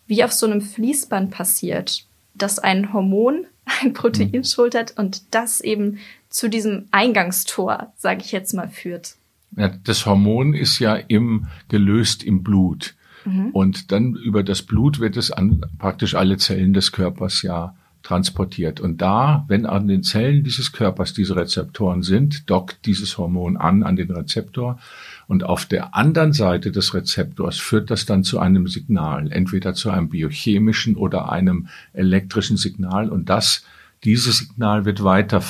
wie 0.07 0.23
auf 0.23 0.31
so 0.31 0.45
einem 0.45 0.61
Fließband 0.61 1.29
passiert, 1.31 2.05
dass 2.33 2.59
ein 2.59 2.93
Hormon 2.93 3.45
ein 3.81 3.93
Protein 3.93 4.31
mhm. 4.31 4.43
schultert 4.43 4.97
und 4.97 5.23
das 5.31 5.61
eben 5.61 5.99
zu 6.29 6.47
diesem 6.47 6.87
Eingangstor, 6.91 7.93
sage 7.97 8.21
ich 8.21 8.31
jetzt 8.31 8.53
mal, 8.53 8.69
führt. 8.69 9.15
Ja, 9.57 9.69
das 9.83 10.05
Hormon 10.05 10.53
ist 10.53 10.79
ja 10.79 10.95
im, 10.95 11.47
gelöst 11.69 12.23
im 12.23 12.43
Blut. 12.43 12.95
Mhm. 13.25 13.49
Und 13.51 13.91
dann 13.91 14.15
über 14.15 14.43
das 14.43 14.61
Blut 14.61 14.99
wird 14.99 15.17
es 15.17 15.31
an 15.31 15.65
praktisch 15.79 16.15
alle 16.15 16.37
Zellen 16.37 16.73
des 16.73 16.91
Körpers 16.91 17.41
ja 17.41 17.75
transportiert. 18.03 18.79
Und 18.79 19.01
da, 19.01 19.45
wenn 19.47 19.65
an 19.65 19.87
den 19.87 20.03
Zellen 20.03 20.43
dieses 20.43 20.71
Körpers 20.71 21.13
diese 21.13 21.35
Rezeptoren 21.35 22.01
sind, 22.01 22.49
dockt 22.49 22.85
dieses 22.85 23.17
Hormon 23.17 23.57
an 23.57 23.83
an 23.83 23.95
den 23.95 24.11
Rezeptor 24.11 24.79
und 25.27 25.43
auf 25.43 25.65
der 25.65 25.95
anderen 25.95 26.33
Seite 26.33 26.71
des 26.71 26.93
Rezeptors 26.93 27.59
führt 27.59 27.91
das 27.91 28.05
dann 28.05 28.23
zu 28.23 28.39
einem 28.39 28.67
Signal, 28.67 29.31
entweder 29.31 29.75
zu 29.75 29.91
einem 29.91 30.09
biochemischen 30.09 30.95
oder 30.95 31.31
einem 31.31 31.67
elektrischen 31.93 32.57
Signal. 32.57 33.09
Und 33.09 33.29
das, 33.29 33.63
dieses 34.03 34.39
Signal 34.39 34.85
wird 34.85 35.03
weiter 35.03 35.41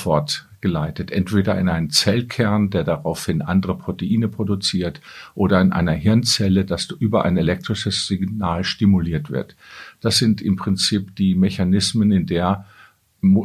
fortgeleitet, 0.60 1.10
entweder 1.10 1.58
in 1.58 1.68
einen 1.68 1.90
Zellkern, 1.90 2.70
der 2.70 2.84
daraufhin 2.84 3.42
andere 3.42 3.76
Proteine 3.76 4.28
produziert, 4.28 5.00
oder 5.34 5.60
in 5.60 5.72
einer 5.72 5.92
Hirnzelle, 5.92 6.64
das 6.64 6.90
über 6.90 7.24
ein 7.24 7.36
elektrisches 7.36 8.06
Signal 8.06 8.64
stimuliert 8.64 9.30
wird. 9.30 9.56
Das 10.00 10.18
sind 10.18 10.42
im 10.42 10.56
Prinzip 10.56 11.16
die 11.16 11.34
Mechanismen, 11.34 12.12
in 12.12 12.26
der 12.26 12.66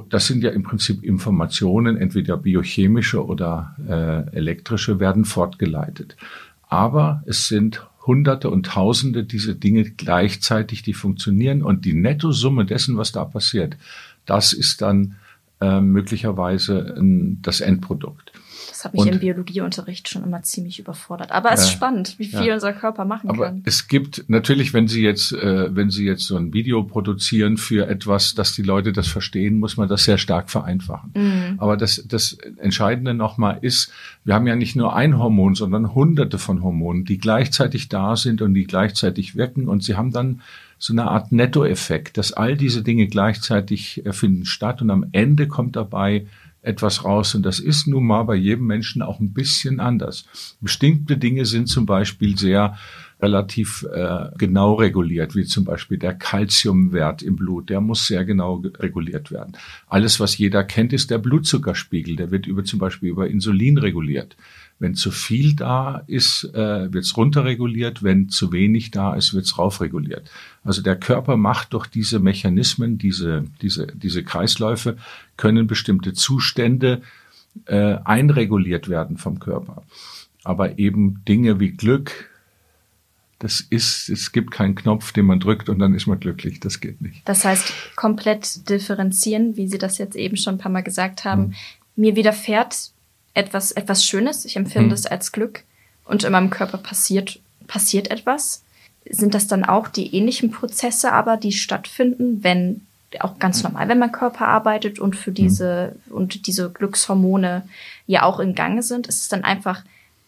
das 0.10 0.28
sind 0.28 0.42
ja 0.42 0.52
im 0.52 0.64
Prinzip 0.64 1.04
Informationen, 1.04 1.98
entweder 1.98 2.38
biochemische 2.38 3.26
oder 3.26 3.76
äh, 3.90 4.34
elektrische, 4.34 5.02
werden 5.02 5.26
fortgeleitet. 5.26 6.16
Aber 6.70 7.24
es 7.26 7.50
sind 7.50 7.86
Hunderte 8.08 8.50
und 8.50 8.68
Tausende 8.68 9.26
diese 9.26 9.54
Dinge 9.54 9.84
gleichzeitig, 9.84 10.82
die 10.82 10.94
funktionieren 10.94 11.62
und 11.62 11.84
die 11.84 11.94
Nettosumme 11.94 12.64
dessen, 12.64 12.96
was 12.96 13.12
da 13.12 13.26
passiert, 13.26 13.76
das 14.26 14.54
ist 14.54 14.82
dann 14.82 15.18
äh, 15.66 15.82
möglicherweise 15.82 16.96
äh, 16.98 17.36
das 17.42 17.62
Endprodukt 17.62 18.32
hat 18.86 18.94
mich 18.94 19.02
und, 19.02 19.10
im 19.10 19.20
Biologieunterricht 19.20 20.08
schon 20.08 20.24
immer 20.24 20.42
ziemlich 20.44 20.80
überfordert. 20.80 21.32
Aber 21.32 21.52
es 21.52 21.62
ist 21.62 21.72
spannend, 21.72 22.16
wie 22.18 22.26
viel 22.26 22.46
ja. 22.46 22.54
unser 22.54 22.72
Körper 22.72 23.04
machen 23.04 23.30
Aber 23.30 23.48
kann. 23.48 23.62
Es 23.66 23.88
gibt 23.88 24.26
natürlich, 24.28 24.74
wenn 24.74 24.88
Sie 24.88 25.02
jetzt, 25.02 25.34
äh, 25.34 25.76
wenn 25.76 25.90
Sie 25.90 26.06
jetzt 26.06 26.26
so 26.26 26.38
ein 26.38 26.54
Video 26.54 26.84
produzieren 26.84 27.58
für 27.58 27.88
etwas, 27.88 28.36
dass 28.36 28.54
die 28.54 28.62
Leute 28.62 28.94
das 28.94 29.08
verstehen, 29.08 29.60
muss 29.60 29.76
man 29.76 29.90
das 29.90 30.06
sehr 30.06 30.18
stark 30.18 30.50
vereinfachen. 30.50 31.12
Mhm. 31.16 31.56
Aber 31.58 31.76
das, 31.76 32.04
das 32.08 32.38
Entscheidende 32.58 33.14
nochmal 33.14 33.58
ist, 33.62 33.92
wir 34.24 34.36
haben 34.36 34.48
ja 34.48 34.56
nicht 34.56 34.76
nur 34.76 34.96
ein 34.96 35.18
Hormon, 35.18 35.56
sondern 35.56 35.94
hunderte 35.94 36.38
von 36.38 36.64
Hormonen, 36.64 37.04
die 37.04 37.18
gleichzeitig 37.18 37.90
da 37.90 38.16
sind 38.16 38.42
und 38.42 38.54
die 38.54 38.66
gleichzeitig 38.66 39.36
wirken 39.36 39.68
und 39.68 39.84
sie 39.84 39.96
haben 39.96 40.12
dann 40.12 40.42
so 40.78 40.94
eine 40.94 41.10
Art 41.10 41.32
Nettoeffekt, 41.32 42.18
dass 42.18 42.34
all 42.34 42.58
diese 42.58 42.84
Dinge 42.84 43.08
gleichzeitig 43.08 44.06
äh, 44.06 44.14
finden 44.14 44.46
statt 44.46 44.82
und 44.82 44.90
am 44.90 45.06
Ende 45.12 45.48
kommt 45.48 45.76
dabei 45.76 46.28
etwas 46.62 47.06
raus. 47.06 47.36
Und 47.36 47.44
das 47.44 47.60
ist 47.60 47.88
nun 47.88 48.06
mal 48.06 48.24
bei 48.24 48.36
jedem 48.36 48.66
Menschen 48.66 49.02
auch 49.02 49.20
ein 49.20 49.34
bisschen 49.34 49.80
anders. 49.80 50.26
Bestimmte 50.62 51.18
Dinge 51.18 51.46
sind 51.46 51.68
zum 51.68 51.86
Beispiel 51.86 52.38
sehr 52.38 52.78
relativ 53.26 53.86
äh, 53.92 54.30
genau 54.38 54.76
reguliert, 54.76 55.36
wie 55.36 55.46
zum 55.46 55.66
Beispiel 55.66 55.98
der 55.98 56.14
Kalziumwert 56.14 57.24
im 57.24 57.36
Blut. 57.36 57.70
Der 57.70 57.82
muss 57.82 58.06
sehr 58.08 58.24
genau 58.24 58.64
reguliert 58.80 59.32
werden. 59.32 59.54
Alles, 59.88 60.20
was 60.20 60.38
jeder 60.38 60.64
kennt, 60.64 60.94
ist 60.94 61.10
der 61.10 61.18
Blutzuckerspiegel. 61.18 62.16
Der 62.16 62.30
wird 62.32 62.46
über 62.46 62.64
zum 62.64 62.80
Beispiel 62.80 63.10
über 63.10 63.28
Insulin 63.28 63.78
reguliert. 63.78 64.38
Wenn 64.78 64.94
zu 64.94 65.10
viel 65.10 65.56
da 65.56 66.04
ist, 66.06 66.44
äh, 66.54 66.94
wird 66.94 67.06
es 67.06 67.18
runterreguliert. 67.18 68.04
Wenn 68.04 68.30
zu 68.30 68.52
wenig 68.52 68.92
da 68.92 69.16
ist, 69.16 69.34
wird 69.34 69.46
es 69.46 69.58
raufreguliert. 69.58 70.30
Also 70.64 70.82
der 70.82 70.98
Körper 70.98 71.38
macht 71.38 71.74
durch 71.74 71.88
diese 71.88 72.20
Mechanismen, 72.20 72.98
diese, 72.98 73.46
diese, 73.62 73.88
diese 73.88 74.24
Kreisläufe, 74.24 74.98
können 75.38 75.66
bestimmte 75.66 76.14
Zustände 76.14 77.02
äh, 77.66 77.96
einreguliert 78.04 78.90
werden 78.90 79.18
vom 79.18 79.40
Körper. 79.40 79.84
Aber 80.44 80.78
eben 80.78 81.24
Dinge 81.26 81.60
wie 81.60 81.72
Glück, 81.72 82.30
das 83.40 83.62
ist, 83.62 84.10
es 84.10 84.32
gibt 84.32 84.52
keinen 84.52 84.76
Knopf, 84.76 85.12
den 85.12 85.26
man 85.26 85.40
drückt 85.40 85.68
und 85.68 85.80
dann 85.80 85.94
ist 85.94 86.08
man 86.08 86.20
glücklich. 86.20 86.60
Das 86.62 86.80
geht 86.80 87.02
nicht. 87.02 87.22
Das 87.26 87.44
heißt, 87.44 87.96
komplett 87.96 88.70
differenzieren, 88.70 89.58
wie 89.58 89.68
Sie 89.68 89.78
das 89.78 89.98
jetzt 89.98 90.16
eben 90.16 90.38
schon 90.38 90.56
ein 90.56 90.58
paar 90.58 90.72
Mal 90.72 90.84
gesagt 90.84 91.26
haben. 91.26 91.46
Hm. 91.46 91.54
Mir 91.98 92.16
widerfährt 92.16 92.92
etwas, 93.34 93.72
etwas 93.74 94.06
Schönes. 94.06 94.46
Ich 94.46 94.56
empfinde 94.56 94.90
hm. 94.90 94.94
es 94.94 95.06
als 95.06 95.32
Glück. 95.34 95.64
Und 96.06 96.24
in 96.24 96.32
meinem 96.32 96.50
Körper 96.50 96.78
passiert, 96.78 97.40
passiert 97.68 98.10
etwas. 98.10 98.64
Sind 99.10 99.34
das 99.34 99.48
dann 99.48 99.66
auch 99.66 99.90
die 99.90 100.16
ähnlichen 100.16 100.52
Prozesse 100.52 101.12
aber, 101.12 101.36
die 101.36 101.52
stattfinden, 101.52 102.44
wenn 102.44 102.82
auch 103.20 103.38
ganz 103.38 103.64
normal, 103.64 103.88
wenn 103.88 104.00
mein 104.00 104.12
Körper 104.12 104.48
arbeitet 104.48 105.00
und 105.00 105.16
für 105.16 105.32
hm. 105.32 105.36
diese, 105.36 105.96
hm. 106.06 106.16
und 106.16 106.48
diese 106.48 106.72
Glückshormone 106.72 107.68
ja 108.08 108.24
auch 108.24 108.40
in 108.40 108.56
Gange 108.56 108.82
sind? 108.82 109.08
Ist 109.08 109.22
es 109.22 109.28
dann 109.28 109.44
einfach 109.44 109.84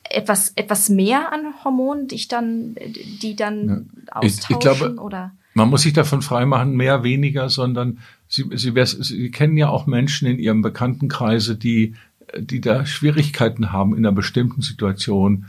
etwas, 0.09 0.53
etwas 0.55 0.89
mehr 0.89 1.31
an 1.31 1.53
Hormonen, 1.63 2.07
die 2.07 2.15
ich 2.15 2.27
dann, 2.27 2.75
die 3.21 3.35
dann 3.35 3.67
ja. 3.67 4.13
austauschen 4.13 4.27
ich, 4.27 4.49
ich 4.49 4.59
glaube, 4.59 4.95
oder? 5.01 5.31
Man 5.53 5.69
muss 5.69 5.81
sich 5.81 5.93
davon 5.93 6.21
freimachen, 6.21 6.75
mehr, 6.75 7.03
weniger, 7.03 7.49
sondern 7.49 7.99
Sie, 8.27 8.45
Sie, 8.53 8.73
Sie 8.85 9.31
kennen 9.31 9.57
ja 9.57 9.69
auch 9.69 9.87
Menschen 9.87 10.27
in 10.27 10.37
Ihrem 10.37 10.61
Bekanntenkreise, 10.61 11.55
die 11.55 11.95
die 12.37 12.61
da 12.61 12.85
Schwierigkeiten 12.85 13.71
haben, 13.71 13.95
in 13.95 14.05
einer 14.05 14.15
bestimmten 14.15 14.61
Situation 14.61 15.45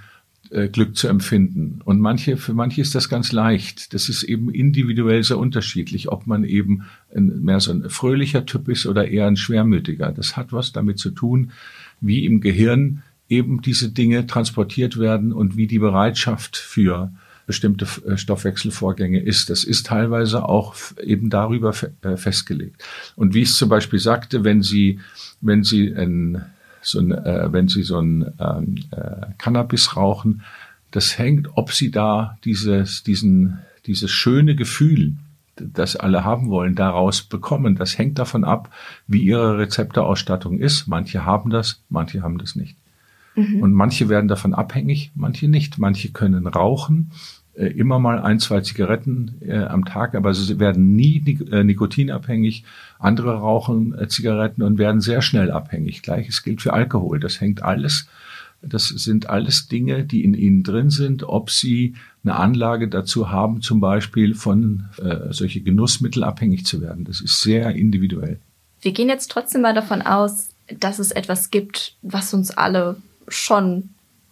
äh, 0.51 0.69
Glück 0.69 0.97
zu 0.97 1.09
empfinden. 1.09 1.81
Und 1.85 2.01
manche, 2.01 2.37
für 2.37 2.55
manche 2.55 2.81
ist 2.81 2.95
das 2.95 3.09
ganz 3.09 3.33
leicht. 3.33 3.95
Das 3.95 4.09
ist 4.09 4.23
eben 4.23 4.51
individuell 4.51 5.23
sehr 5.23 5.39
unterschiedlich, 5.39 6.11
ob 6.11 6.27
man 6.27 6.45
eben 6.45 6.85
ein, 7.15 7.43
mehr 7.43 7.61
so 7.61 7.73
ein 7.73 7.91
fröhlicher 7.91 8.47
Typ 8.47 8.69
ist 8.69 8.87
oder 8.87 9.09
eher 9.09 9.27
ein 9.27 9.37
schwermütiger. 9.37 10.13
Das 10.13 10.37
hat 10.37 10.53
was 10.53 10.73
damit 10.73 10.99
zu 10.99 11.11
tun, 11.11 11.51
wie 12.01 12.25
im 12.25 12.41
Gehirn 12.41 13.03
eben 13.29 13.63
diese 13.63 13.91
Dinge 13.91 14.27
transportiert 14.27 14.99
werden 14.99 15.33
und 15.33 15.57
wie 15.57 15.67
die 15.67 15.79
Bereitschaft 15.79 16.57
für 16.57 17.13
bestimmte 17.49 17.87
äh, 18.07 18.17
Stoffwechselvorgänge 18.17 19.21
ist. 19.21 19.51
Das 19.51 19.65
ist 19.65 19.87
teilweise 19.87 20.49
auch 20.49 20.75
eben 21.03 21.31
darüber 21.31 21.75
äh, 22.03 22.17
festgelegt. 22.17 22.85
Und 23.17 23.35
wie 23.35 23.43
ich 23.43 23.49
es 23.49 23.57
zum 23.57 23.69
Beispiel 23.69 23.99
sagte, 23.99 24.45
wenn 24.45 24.63
Sie, 24.63 25.01
wenn 25.41 25.65
Sie 25.65 25.93
ein, 25.95 26.45
so 26.83 27.01
ein, 27.01 27.11
äh, 27.11 27.53
wenn 27.53 27.69
Sie 27.69 27.83
so 27.83 28.01
ein 28.01 28.35
ähm, 28.39 28.77
äh, 28.91 29.27
Cannabis 29.39 29.97
rauchen, 29.97 30.43
das 30.91 31.19
hängt, 31.19 31.49
ob 31.55 31.73
Sie 31.73 31.91
da 31.91 32.39
dieses, 32.45 33.03
diesen, 33.03 33.59
dieses 33.87 34.11
schöne 34.11 34.55
Gefühl, 34.55 35.15
das 35.57 35.97
alle 35.97 36.25
haben 36.25 36.51
wollen, 36.51 36.75
daraus 36.75 37.23
bekommen. 37.23 37.77
Das 37.77 37.99
hängt 37.99 38.19
davon 38.19 38.45
ab, 38.45 38.71
wie 39.07 39.23
Ihre 39.23 39.59
Rezeptorausstattung 39.59 40.59
ist. 40.59 40.87
Manche 40.87 41.25
haben 41.25 41.51
das, 41.51 41.83
manche 41.89 42.23
haben 42.23 42.39
das 42.39 42.57
nicht. 42.57 42.77
Mhm. 43.39 43.63
Und 43.63 43.73
manche 43.73 44.09
werden 44.09 44.29
davon 44.29 44.55
abhängig, 44.55 45.13
manche 45.15 45.49
nicht. 45.49 45.79
Manche 45.79 46.11
können 46.11 46.47
rauchen, 46.47 47.13
äh, 47.55 47.67
immer 47.67 47.99
mal 47.99 48.21
ein, 48.21 48.41
zwei 48.41 48.61
Zigaretten 48.61 49.37
äh, 49.41 49.59
am 49.59 49.85
Tag, 49.85 50.15
aber 50.15 50.35
sie 50.35 50.59
werden 50.59 50.97
nie 50.97 51.23
äh, 51.51 51.65
nikotinabhängig. 51.65 52.65
Andere 52.99 53.39
rauchen 53.39 53.99
äh, 53.99 54.09
Zigaretten 54.09 54.63
und 54.63 54.79
werden 54.79 55.01
sehr 55.01 55.23
schnell 55.23 55.51
abhängig. 55.51 56.03
Gleiches 56.03 56.43
gilt 56.43 56.63
für 56.63 56.73
Alkohol. 56.73 57.21
Das 57.21 57.41
hängt 57.41 57.63
alles 57.63 58.09
das 58.61 58.89
sind 58.89 59.31
alles 59.31 59.69
Dinge, 59.69 60.05
die 60.05 60.25
in 60.25 60.35
ihnen 60.35 60.63
drin 60.63 60.91
sind, 60.91 61.23
ob 61.23 61.51
sie 61.51 61.95
eine 62.25 62.35
Anlage 62.37 62.89
dazu 62.89 63.31
haben, 63.31 63.63
zum 63.63 63.81
Beispiel 63.81 64.35
von 64.35 64.89
äh, 64.99 65.33
solche 65.33 65.61
Genussmittel 65.61 66.25
abhängig 66.25 66.67
zu 66.67 66.81
werden. 66.81 67.05
Das 67.05 67.21
ist 67.21 67.41
sehr 67.41 67.71
individuell. 67.75 68.41
Wir 68.81 68.93
gehen 68.93 69.09
jetzt 69.09 69.31
trotzdem 69.31 69.63
mal 69.63 69.75
davon 69.75 70.03
aus, 70.03 70.51
dass 70.79 70.99
es 70.99 71.13
etwas 71.13 71.51
gibt, 71.51 71.95
was 72.03 72.35
uns 72.35 72.51
alle 72.51 72.97
schon 73.29 73.91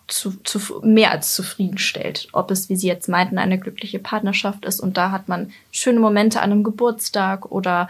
zu, 0.09 0.33
zu, 0.45 0.81
mehr 0.83 1.11
als 1.11 1.35
zufriedenstellt. 1.35 2.29
Ob 2.33 2.51
es, 2.51 2.69
wie 2.69 2.77
Sie 2.77 2.87
jetzt 2.87 3.09
meinten, 3.09 3.39
eine 3.39 3.59
glückliche 3.59 3.99
Partnerschaft 3.99 4.65
ist 4.65 4.81
und 4.81 4.97
da 4.97 5.11
hat 5.11 5.29
man 5.29 5.53
schöne 5.73 6.01
Momente 6.01 6.41
an 6.41 6.53
einem 6.53 6.65
Geburtstag 6.65 7.51
oder 7.51 7.89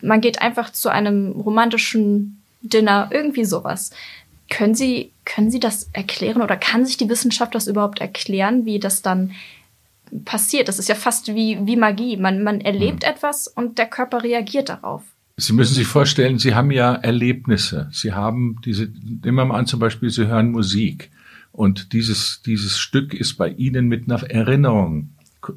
man 0.00 0.20
geht 0.20 0.40
einfach 0.40 0.70
zu 0.70 0.88
einem 0.88 1.32
romantischen 1.32 2.40
Dinner, 2.62 3.08
irgendwie 3.10 3.44
sowas. 3.44 3.90
Können 4.48 4.74
Sie, 4.74 5.10
können 5.24 5.50
Sie 5.50 5.60
das 5.60 5.90
erklären 5.92 6.42
oder 6.42 6.56
kann 6.56 6.86
sich 6.86 6.96
die 6.96 7.08
Wissenschaft 7.08 7.54
das 7.54 7.66
überhaupt 7.66 8.00
erklären, 8.00 8.64
wie 8.64 8.78
das 8.78 9.02
dann 9.02 9.32
passiert? 10.24 10.68
Das 10.68 10.78
ist 10.78 10.88
ja 10.88 10.94
fast 10.94 11.34
wie, 11.34 11.58
wie 11.66 11.76
Magie. 11.76 12.16
Man, 12.16 12.42
man 12.42 12.60
erlebt 12.60 13.02
mhm. 13.02 13.10
etwas 13.10 13.48
und 13.48 13.78
der 13.78 13.86
Körper 13.86 14.22
reagiert 14.22 14.68
darauf. 14.68 15.02
Sie 15.40 15.52
müssen 15.52 15.74
sich 15.74 15.86
vorstellen, 15.86 16.38
Sie 16.38 16.56
haben 16.56 16.72
ja 16.72 16.94
Erlebnisse. 16.94 17.88
Sie 17.92 18.12
haben 18.12 18.56
diese, 18.64 18.88
nehmen 19.22 19.36
wir 19.36 19.44
mal 19.44 19.58
an, 19.58 19.66
zum 19.66 19.78
Beispiel, 19.78 20.10
Sie 20.10 20.26
hören 20.26 20.50
Musik. 20.50 21.10
Und 21.52 21.92
dieses, 21.92 22.42
dieses 22.44 22.76
Stück 22.78 23.14
ist 23.14 23.34
bei 23.36 23.48
Ihnen 23.48 23.86
mit 23.86 24.10
einer 24.10 24.22
Erinnerung 24.28 25.10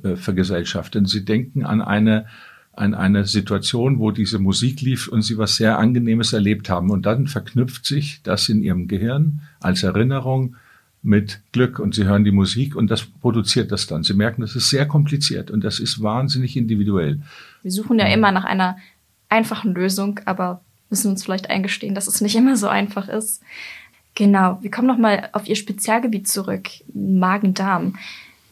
äh, 0.04 0.16
vergesellschaftet. 0.16 1.10
Sie 1.10 1.26
denken 1.26 1.66
an 1.66 1.82
eine 1.82 2.28
an 2.74 2.94
eine 2.94 3.26
Situation, 3.26 4.00
wo 4.00 4.12
diese 4.12 4.40
Musik 4.40 4.82
lief 4.82 5.10
und 5.10 5.24
sie 5.24 5.38
was 5.38 5.58
sehr 5.58 5.78
Angenehmes 5.78 6.32
erlebt 6.32 6.70
haben. 6.70 6.90
Und 6.90 7.06
dann 7.06 7.28
verknüpft 7.28 7.86
sich 7.86 8.22
das 8.24 8.48
in 8.48 8.64
ihrem 8.64 8.88
Gehirn 8.88 9.42
als 9.60 9.84
Erinnerung 9.84 10.56
mit 11.04 11.42
Glück 11.52 11.80
und 11.80 11.96
sie 11.96 12.06
hören 12.06 12.24
die 12.24 12.32
Musik 12.32 12.76
und 12.76 12.90
das 12.90 13.02
produziert 13.04 13.72
das 13.72 13.88
dann. 13.88 14.04
Sie 14.04 14.14
merken, 14.14 14.42
das 14.42 14.56
ist 14.56 14.70
sehr 14.70 14.88
kompliziert 14.88 15.52
und 15.52 15.64
das 15.64 15.80
ist 15.80 16.02
wahnsinnig 16.02 16.56
individuell. 16.56 17.20
Wir 17.62 17.72
suchen 17.72 18.00
ja 18.00 18.06
immer 18.08 18.32
nach 18.32 18.46
einer 18.46 18.78
einfachen 19.32 19.74
Lösung, 19.74 20.20
aber 20.26 20.62
müssen 20.90 21.10
uns 21.10 21.24
vielleicht 21.24 21.50
eingestehen, 21.50 21.96
dass 21.96 22.08
es 22.08 22.22
nicht 22.22 22.36
immer 22.36 22.58
so 22.58 22.68
einfach 22.68 23.08
ist. 23.08 23.42
Genau, 24.14 24.60
wir 24.62 24.70
kommen 24.70 24.88
nochmal 24.88 25.30
auf 25.32 25.48
Ihr 25.48 25.56
Spezialgebiet 25.56 26.28
zurück, 26.28 26.70
Magen-Darm. 26.94 27.98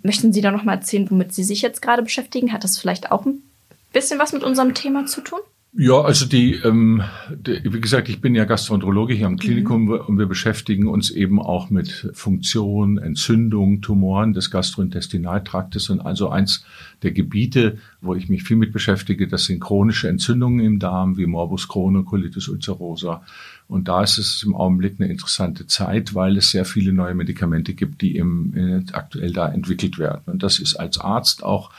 Möchten 0.04 0.32
Sie 0.32 0.42
da 0.42 0.52
nochmal 0.52 0.78
erzählen, 0.78 1.10
womit 1.12 1.34
Sie 1.34 1.44
sich 1.44 1.62
jetzt 1.62 1.82
gerade 1.82 2.02
beschäftigen? 2.02 2.54
Hat 2.54 2.64
das 2.64 2.80
vielleicht 2.80 3.12
auch 3.12 3.26
ein 3.26 3.44
bisschen 3.92 4.20
was 4.20 4.32
mit 4.32 4.44
unserem 4.44 4.74
Thema 4.74 5.06
zu 5.06 5.22
tun? 5.22 5.40
Ja, 5.72 6.02
also 6.02 6.26
die, 6.26 6.56
ähm, 6.56 7.04
die, 7.30 7.62
wie 7.64 7.80
gesagt, 7.80 8.10
ich 8.10 8.22
bin 8.22 8.34
ja 8.34 8.46
Gastroenterologe 8.46 9.14
hier 9.14 9.28
am 9.28 9.38
Klinikum 9.38 9.84
mhm. 9.84 9.92
und 9.92 10.18
wir 10.18 10.26
beschäftigen 10.26 10.88
uns 10.88 11.12
eben 11.12 11.40
auch 11.40 11.70
mit 11.70 12.10
Funktion, 12.14 12.98
Entzündung, 12.98 13.82
Tumoren 13.82 14.34
des 14.34 14.50
Gastrointestinaltraktes 14.50 15.92
und 15.92 16.02
also 16.02 16.30
eins 16.30 16.66
der 17.04 17.12
Gebiete, 17.12 17.78
wo 18.02 18.16
ich 18.16 18.30
mich 18.30 18.44
viel 18.44 18.58
mit 18.58 18.74
beschäftige, 18.74 19.28
das 19.28 19.46
sind 19.46 19.60
chronische 19.62 20.10
Entzündungen 20.10 20.60
im 20.60 20.80
Darm 20.80 21.18
wie 21.18 21.28
Morbus 21.28 21.68
Crohn, 21.68 22.04
Colitis 22.04 22.48
ulcerosa. 22.48 23.22
Und 23.68 23.88
da 23.88 24.02
ist 24.02 24.18
es 24.18 24.42
im 24.42 24.56
Augenblick 24.56 24.96
eine 24.98 25.12
interessante 25.12 25.68
Zeit, 25.68 26.16
weil 26.16 26.38
es 26.38 26.50
sehr 26.50 26.66
viele 26.66 26.94
neue 26.94 27.14
Medikamente 27.14 27.76
gibt, 27.76 28.02
die 28.02 28.16
im, 28.16 28.54
äh, 28.56 28.92
aktuell 28.94 29.34
da 29.34 29.48
entwickelt 29.48 30.00
werden. 30.00 30.22
Und 30.26 30.42
das 30.42 30.58
ist 30.58 30.78
als 30.78 30.98
Arzt 30.98 31.44
auch 31.44 31.70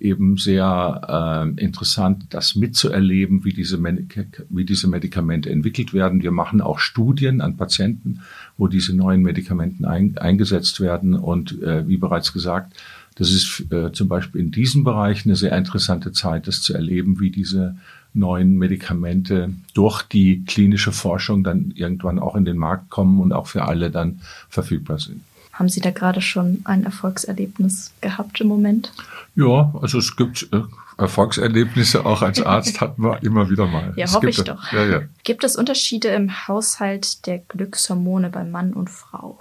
eben 0.00 0.36
sehr 0.36 1.54
äh, 1.56 1.62
interessant, 1.62 2.26
das 2.30 2.54
mitzuerleben, 2.54 3.44
wie 3.44 3.52
diese, 3.52 3.82
wie 3.82 4.64
diese 4.64 4.88
Medikamente 4.88 5.50
entwickelt 5.50 5.92
werden. 5.92 6.22
Wir 6.22 6.30
machen 6.30 6.60
auch 6.60 6.78
Studien 6.78 7.40
an 7.40 7.56
Patienten, 7.56 8.20
wo 8.56 8.68
diese 8.68 8.94
neuen 8.94 9.22
Medikamente 9.22 9.88
ein, 9.88 10.18
eingesetzt 10.18 10.80
werden. 10.80 11.14
Und 11.14 11.62
äh, 11.62 11.86
wie 11.86 11.96
bereits 11.96 12.32
gesagt, 12.32 12.74
das 13.16 13.30
ist 13.32 13.66
äh, 13.70 13.92
zum 13.92 14.08
Beispiel 14.08 14.40
in 14.40 14.50
diesem 14.50 14.84
Bereich 14.84 15.26
eine 15.26 15.36
sehr 15.36 15.56
interessante 15.56 16.12
Zeit, 16.12 16.46
das 16.46 16.62
zu 16.62 16.74
erleben, 16.74 17.20
wie 17.20 17.30
diese 17.30 17.76
neuen 18.12 18.56
Medikamente 18.56 19.52
durch 19.74 20.02
die 20.02 20.44
klinische 20.44 20.92
Forschung 20.92 21.44
dann 21.44 21.72
irgendwann 21.74 22.18
auch 22.18 22.34
in 22.34 22.44
den 22.44 22.56
Markt 22.56 22.90
kommen 22.90 23.20
und 23.20 23.32
auch 23.32 23.46
für 23.46 23.64
alle 23.64 23.90
dann 23.90 24.20
verfügbar 24.48 24.98
sind. 24.98 25.20
Haben 25.60 25.68
Sie 25.68 25.82
da 25.82 25.90
gerade 25.90 26.22
schon 26.22 26.62
ein 26.64 26.84
Erfolgserlebnis 26.84 27.92
gehabt 28.00 28.40
im 28.40 28.46
Moment? 28.46 28.94
Ja, 29.36 29.70
also 29.82 29.98
es 29.98 30.16
gibt 30.16 30.48
äh, 30.54 30.62
Erfolgserlebnisse 30.96 32.06
auch 32.06 32.22
als 32.22 32.40
Arzt 32.40 32.80
hatten 32.80 33.02
wir 33.02 33.22
immer 33.22 33.50
wieder 33.50 33.66
mal. 33.66 33.92
Ja, 33.94 34.06
es 34.06 34.14
hoffe 34.14 34.30
ich 34.30 34.42
doch. 34.42 34.72
Ja, 34.72 34.86
ja. 34.86 35.02
Gibt 35.22 35.44
es 35.44 35.56
Unterschiede 35.56 36.08
im 36.08 36.48
Haushalt 36.48 37.26
der 37.26 37.40
Glückshormone 37.40 38.30
bei 38.30 38.42
Mann 38.42 38.72
und 38.72 38.88
Frau? 38.88 39.38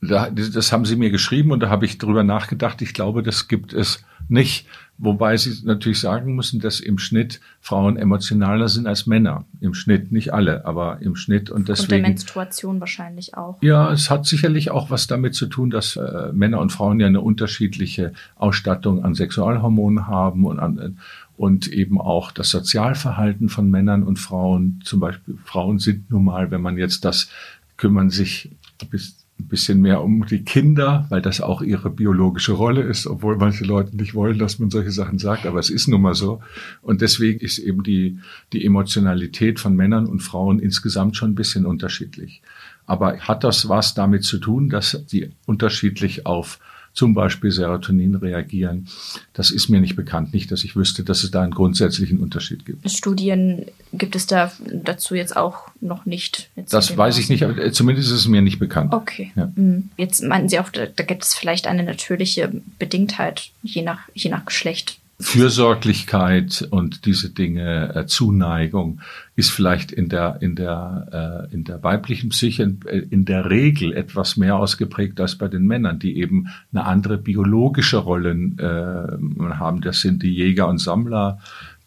Da, 0.00 0.30
das 0.30 0.72
haben 0.72 0.84
Sie 0.84 0.96
mir 0.96 1.10
geschrieben 1.10 1.52
und 1.52 1.60
da 1.60 1.68
habe 1.68 1.86
ich 1.86 1.98
drüber 1.98 2.24
nachgedacht. 2.24 2.82
Ich 2.82 2.92
glaube, 2.92 3.22
das 3.22 3.46
gibt 3.46 3.72
es 3.72 4.04
nicht. 4.28 4.66
Wobei 4.98 5.36
Sie 5.36 5.54
natürlich 5.64 6.00
sagen 6.00 6.34
müssen, 6.34 6.58
dass 6.60 6.80
im 6.80 6.98
Schnitt 6.98 7.40
Frauen 7.60 7.98
emotionaler 7.98 8.68
sind 8.68 8.86
als 8.86 9.06
Männer. 9.06 9.44
Im 9.60 9.74
Schnitt, 9.74 10.10
nicht 10.10 10.32
alle, 10.32 10.64
aber 10.64 11.02
im 11.02 11.16
Schnitt. 11.16 11.50
Und 11.50 11.68
deswegen. 11.68 11.84
Und 11.84 11.90
der 11.90 12.08
Menstruation 12.08 12.80
wahrscheinlich 12.80 13.36
auch. 13.36 13.62
Ja, 13.62 13.92
es 13.92 14.08
hat 14.08 14.24
sicherlich 14.24 14.70
auch 14.70 14.88
was 14.90 15.06
damit 15.06 15.34
zu 15.34 15.46
tun, 15.46 15.68
dass 15.68 15.96
äh, 15.96 16.32
Männer 16.32 16.60
und 16.60 16.72
Frauen 16.72 16.98
ja 16.98 17.06
eine 17.08 17.20
unterschiedliche 17.20 18.14
Ausstattung 18.36 19.04
an 19.04 19.14
Sexualhormonen 19.14 20.06
haben 20.06 20.46
und 20.46 20.58
an, 20.58 20.98
und 21.36 21.68
eben 21.68 22.00
auch 22.00 22.32
das 22.32 22.48
Sozialverhalten 22.48 23.50
von 23.50 23.70
Männern 23.70 24.02
und 24.02 24.18
Frauen. 24.18 24.80
Zum 24.84 25.00
Beispiel 25.00 25.36
Frauen 25.44 25.78
sind 25.78 26.10
nun 26.10 26.24
mal, 26.24 26.50
wenn 26.50 26.62
man 26.62 26.78
jetzt 26.78 27.04
das 27.04 27.28
kümmern 27.76 28.08
sich 28.08 28.50
bis 28.90 29.25
ein 29.38 29.48
bisschen 29.48 29.80
mehr 29.80 30.02
um 30.02 30.26
die 30.26 30.44
Kinder, 30.44 31.06
weil 31.10 31.20
das 31.20 31.40
auch 31.40 31.60
ihre 31.60 31.90
biologische 31.90 32.52
Rolle 32.52 32.82
ist, 32.82 33.06
obwohl 33.06 33.36
manche 33.36 33.64
Leute 33.64 33.94
nicht 33.94 34.14
wollen, 34.14 34.38
dass 34.38 34.58
man 34.58 34.70
solche 34.70 34.90
Sachen 34.90 35.18
sagt, 35.18 35.46
aber 35.46 35.58
es 35.58 35.68
ist 35.68 35.88
nun 35.88 36.00
mal 36.00 36.14
so. 36.14 36.40
Und 36.80 37.02
deswegen 37.02 37.40
ist 37.40 37.58
eben 37.58 37.82
die, 37.82 38.18
die 38.52 38.64
Emotionalität 38.64 39.60
von 39.60 39.76
Männern 39.76 40.06
und 40.06 40.20
Frauen 40.20 40.58
insgesamt 40.58 41.16
schon 41.16 41.32
ein 41.32 41.34
bisschen 41.34 41.66
unterschiedlich. 41.66 42.40
Aber 42.86 43.18
hat 43.18 43.44
das 43.44 43.68
was 43.68 43.94
damit 43.94 44.24
zu 44.24 44.38
tun, 44.38 44.70
dass 44.70 45.04
die 45.06 45.30
unterschiedlich 45.44 46.24
auf 46.24 46.58
zum 46.96 47.14
Beispiel 47.14 47.52
Serotonin 47.52 48.14
reagieren. 48.16 48.88
Das 49.34 49.50
ist 49.50 49.68
mir 49.68 49.80
nicht 49.80 49.96
bekannt, 49.96 50.32
nicht, 50.32 50.50
dass 50.50 50.64
ich 50.64 50.74
wüsste, 50.74 51.04
dass 51.04 51.22
es 51.22 51.30
da 51.30 51.42
einen 51.42 51.52
grundsätzlichen 51.52 52.18
Unterschied 52.18 52.64
gibt. 52.64 52.90
Studien 52.90 53.66
gibt 53.92 54.16
es 54.16 54.26
da 54.26 54.50
dazu 54.72 55.14
jetzt 55.14 55.36
auch 55.36 55.68
noch 55.80 56.06
nicht. 56.06 56.48
Das 56.56 56.96
weiß 56.96 57.18
ich 57.18 57.28
nicht, 57.28 57.44
aber 57.44 57.70
zumindest 57.70 58.08
ist 58.08 58.16
es 58.16 58.28
mir 58.28 58.40
nicht 58.40 58.58
bekannt. 58.58 58.94
Okay. 58.94 59.30
Ja. 59.36 59.52
Mhm. 59.54 59.90
Jetzt 59.98 60.22
meinten 60.22 60.48
Sie 60.48 60.58
auch, 60.58 60.70
da 60.70 60.86
gibt 60.86 61.22
es 61.22 61.34
vielleicht 61.34 61.66
eine 61.66 61.82
natürliche 61.82 62.50
Bedingtheit, 62.78 63.50
je 63.62 63.82
nach, 63.82 64.00
je 64.14 64.30
nach 64.30 64.46
Geschlecht. 64.46 64.98
Fürsorglichkeit 65.18 66.68
und 66.70 67.06
diese 67.06 67.30
Dinge, 67.30 67.94
äh, 67.94 68.06
Zuneigung, 68.06 69.00
ist 69.34 69.50
vielleicht 69.50 69.90
in 69.90 70.10
der, 70.10 70.38
in 70.40 70.56
der, 70.56 71.48
äh, 71.50 71.54
in 71.54 71.64
der 71.64 71.82
weiblichen 71.82 72.30
Psyche 72.30 72.76
äh, 72.84 72.98
in 72.98 73.24
der 73.24 73.48
Regel 73.48 73.94
etwas 73.94 74.36
mehr 74.36 74.56
ausgeprägt 74.56 75.18
als 75.18 75.36
bei 75.36 75.48
den 75.48 75.66
Männern, 75.66 75.98
die 75.98 76.18
eben 76.18 76.48
eine 76.70 76.84
andere 76.84 77.16
biologische 77.16 77.96
Rolle 77.96 78.30
äh, 78.30 79.54
haben. 79.54 79.80
Das 79.80 80.02
sind 80.02 80.22
die 80.22 80.34
Jäger 80.34 80.68
und 80.68 80.78
Sammler, 80.78 81.38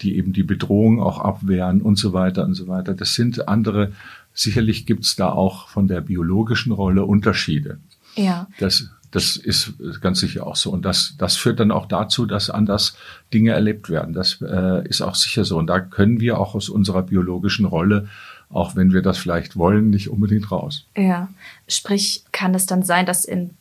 die 0.01 0.15
eben 0.17 0.33
die 0.33 0.43
Bedrohung 0.43 0.99
auch 0.99 1.19
abwehren 1.19 1.81
und 1.81 1.97
so 1.97 2.13
weiter 2.13 2.45
und 2.45 2.55
so 2.55 2.67
weiter. 2.67 2.95
Das 2.95 3.13
sind 3.13 3.47
andere, 3.47 3.91
sicherlich 4.33 4.87
gibt's 4.87 5.15
da 5.15 5.29
auch 5.29 5.67
von 5.67 5.87
der 5.87 6.01
biologischen 6.01 6.71
Rolle 6.71 7.05
Unterschiede. 7.05 7.77
Ja. 8.15 8.47
Das, 8.57 8.89
das 9.11 9.35
ist 9.37 9.73
ganz 10.01 10.19
sicher 10.19 10.45
auch 10.45 10.55
so. 10.55 10.71
Und 10.71 10.85
das, 10.85 11.15
das 11.17 11.35
führt 11.35 11.59
dann 11.59 11.71
auch 11.71 11.87
dazu, 11.87 12.25
dass 12.25 12.49
anders 12.49 12.95
Dinge 13.33 13.51
erlebt 13.51 13.89
werden. 13.89 14.13
Das 14.13 14.41
äh, 14.41 14.87
ist 14.87 15.01
auch 15.01 15.15
sicher 15.15 15.45
so. 15.45 15.57
Und 15.57 15.67
da 15.67 15.79
können 15.79 16.19
wir 16.19 16.39
auch 16.39 16.55
aus 16.55 16.69
unserer 16.69 17.03
biologischen 17.03 17.65
Rolle, 17.65 18.07
auch 18.49 18.75
wenn 18.75 18.93
wir 18.93 19.01
das 19.01 19.17
vielleicht 19.17 19.55
wollen, 19.57 19.89
nicht 19.89 20.09
unbedingt 20.09 20.51
raus. 20.51 20.85
Ja, 20.95 21.29
sprich, 21.67 22.23
kann 22.31 22.53
es 22.53 22.65
dann 22.65 22.83
sein, 22.83 23.05
dass 23.05 23.25
in 23.25 23.51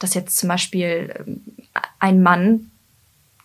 dass 0.00 0.14
jetzt 0.14 0.36
zum 0.36 0.48
Beispiel 0.48 1.14
ähm, 1.24 1.42
ein 2.00 2.22
Mann 2.22 2.72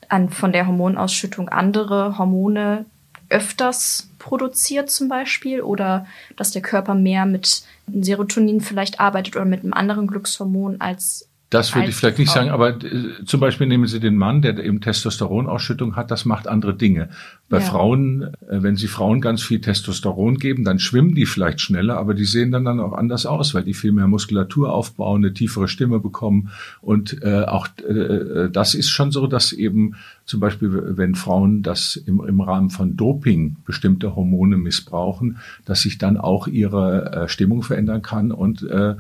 an, 0.10 0.30
von 0.30 0.52
der 0.52 0.66
Hormonausschüttung 0.66 1.50
andere 1.50 2.18
Hormone 2.18 2.86
öfters 3.30 4.10
produziert 4.20 4.90
zum 4.90 5.10
Beispiel 5.10 5.62
oder 5.62 6.08
dass 6.36 6.52
der 6.52 6.62
Körper 6.62 6.96
mehr 6.96 7.26
mit 7.26 7.64
Serotonin 7.88 8.62
vielleicht 8.62 9.00
arbeitet 9.00 9.36
oder 9.36 9.46
mit 9.46 9.64
einem 9.64 9.74
anderen 9.74 10.08
Glückshormon 10.08 10.80
als 10.80 11.28
das 11.52 11.76
würde 11.76 11.90
ich 11.90 11.96
vielleicht 11.96 12.18
nicht 12.18 12.32
sagen, 12.32 12.50
aber 12.50 12.70
äh, 12.70 13.24
zum 13.26 13.40
Beispiel 13.40 13.68
nehmen 13.68 13.86
Sie 13.86 14.00
den 14.00 14.18
Mann, 14.18 14.42
der 14.42 14.58
eben 14.58 14.82
Testosteronausschüttung 14.82 15.96
hat, 15.96 16.10
das 16.10 16.26
macht 16.26 16.48
andere 16.48 16.74
Dinge. 16.74 17.10
Bei 17.50 17.60
ja. 17.60 17.64
Frauen, 17.64 18.24
äh, 18.24 18.64
wenn 18.64 18.76
Sie 18.76 18.88
Frauen 18.88 19.22
ganz 19.22 19.44
viel 19.44 19.62
Testosteron 19.62 20.38
geben, 20.38 20.64
dann 20.64 20.80
schwimmen 20.80 21.14
die 21.14 21.28
vielleicht 21.28 21.62
schneller, 21.62 21.98
aber 21.98 22.16
die 22.16 22.26
sehen 22.26 22.52
dann, 22.52 22.66
dann 22.66 22.80
auch 22.80 22.94
anders 22.94 23.28
aus, 23.28 23.54
weil 23.54 23.64
die 23.64 23.76
viel 23.76 23.92
mehr 23.92 24.08
Muskulatur 24.08 24.74
aufbauen, 24.74 25.24
eine 25.24 25.34
tiefere 25.34 25.68
Stimme 25.68 26.00
bekommen. 26.00 26.50
Und 26.82 27.22
äh, 27.22 27.44
auch 27.44 27.68
äh, 27.88 28.50
das 28.50 28.74
ist 28.74 28.90
schon 28.90 29.12
so, 29.12 29.28
dass 29.28 29.54
eben 29.54 29.96
zum 30.26 30.40
Beispiel, 30.40 30.98
wenn 30.98 31.14
Frauen 31.14 31.62
das 31.62 31.96
im, 31.96 32.26
im 32.26 32.42
Rahmen 32.42 32.72
von 32.72 32.98
Doping 32.98 33.58
bestimmte 33.66 34.16
Hormone 34.16 34.58
missbrauchen, 34.58 35.38
dass 35.64 35.82
sich 35.82 36.00
dann 36.00 36.18
auch 36.18 36.48
ihre 36.48 37.12
äh, 37.12 37.28
Stimmung 37.30 37.62
verändern 37.62 38.02
kann 38.02 38.32
und 38.32 38.64
äh, 38.64 38.96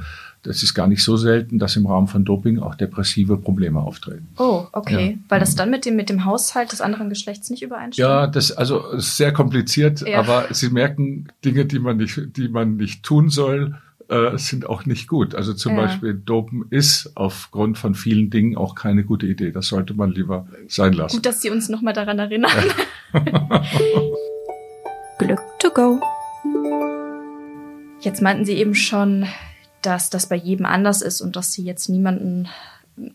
das 0.45 0.63
ist 0.63 0.73
gar 0.73 0.87
nicht 0.87 1.03
so 1.03 1.17
selten, 1.17 1.59
dass 1.59 1.75
im 1.75 1.87
Rahmen 1.87 2.07
von 2.07 2.23
Doping 2.23 2.59
auch 2.59 2.75
depressive 2.75 3.37
Probleme 3.37 3.79
auftreten. 3.79 4.27
Oh, 4.37 4.67
okay. 4.71 5.11
Ja. 5.11 5.17
Weil 5.29 5.39
das 5.39 5.55
dann 5.55 5.71
mit 5.71 5.85
dem, 5.85 5.95
mit 5.95 6.09
dem 6.09 6.25
Haushalt 6.25 6.71
des 6.71 6.81
anderen 6.81 7.09
Geschlechts 7.09 7.49
nicht 7.49 7.63
übereinstimmt? 7.63 8.07
Ja, 8.07 8.27
das, 8.27 8.51
also, 8.51 8.85
ist 8.91 9.17
sehr 9.17 9.33
kompliziert, 9.33 10.01
ja. 10.07 10.19
aber 10.19 10.45
Sie 10.51 10.69
merken, 10.69 11.27
Dinge, 11.43 11.65
die 11.65 11.79
man 11.79 11.97
nicht, 11.97 12.37
die 12.37 12.47
man 12.47 12.77
nicht 12.77 13.03
tun 13.03 13.29
soll, 13.29 13.75
äh, 14.07 14.37
sind 14.37 14.69
auch 14.69 14.85
nicht 14.85 15.07
gut. 15.07 15.33
Also 15.33 15.53
zum 15.53 15.75
ja. 15.75 15.81
Beispiel 15.81 16.13
Dopen 16.13 16.65
ist 16.69 17.11
aufgrund 17.15 17.79
von 17.79 17.95
vielen 17.95 18.29
Dingen 18.29 18.55
auch 18.55 18.75
keine 18.75 19.03
gute 19.03 19.25
Idee. 19.25 19.51
Das 19.51 19.67
sollte 19.67 19.95
man 19.95 20.11
lieber 20.11 20.47
sein 20.67 20.93
lassen. 20.93 21.17
Gut, 21.17 21.25
dass 21.25 21.41
Sie 21.41 21.49
uns 21.49 21.69
nochmal 21.69 21.93
daran 21.93 22.19
erinnern. 22.19 22.51
Glück 25.17 25.39
to 25.59 25.71
go. 25.71 25.99
Jetzt 28.01 28.21
meinten 28.21 28.45
Sie 28.45 28.53
eben 28.53 28.75
schon, 28.75 29.25
dass 29.85 30.09
das 30.09 30.27
bei 30.27 30.35
jedem 30.35 30.65
anders 30.65 31.01
ist 31.01 31.21
und 31.21 31.35
dass 31.35 31.53
sie 31.53 31.63
jetzt 31.63 31.89
niemanden 31.89 32.47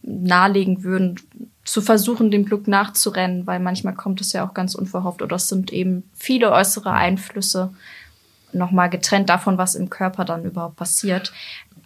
nahelegen 0.03 0.83
würden, 0.83 1.19
zu 1.65 1.81
versuchen, 1.81 2.31
dem 2.31 2.45
Glück 2.45 2.69
nachzurennen, 2.69 3.47
weil 3.47 3.61
manchmal 3.61 3.95
kommt 3.95 4.21
es 4.21 4.33
ja 4.33 4.47
auch 4.47 4.55
ganz 4.55 4.75
unverhofft 4.75 5.23
oder 5.23 5.37
es 5.37 5.49
sind 5.49 5.73
eben 5.73 6.03
viele 6.15 6.53
äußere 6.53 6.91
Einflüsse, 6.91 7.73
nochmal 8.53 8.91
getrennt 8.91 9.29
davon, 9.29 9.59
was 9.59 9.75
im 9.75 9.91
Körper 9.91 10.25
dann 10.25 10.45
überhaupt 10.45 10.77
passiert. 10.77 11.33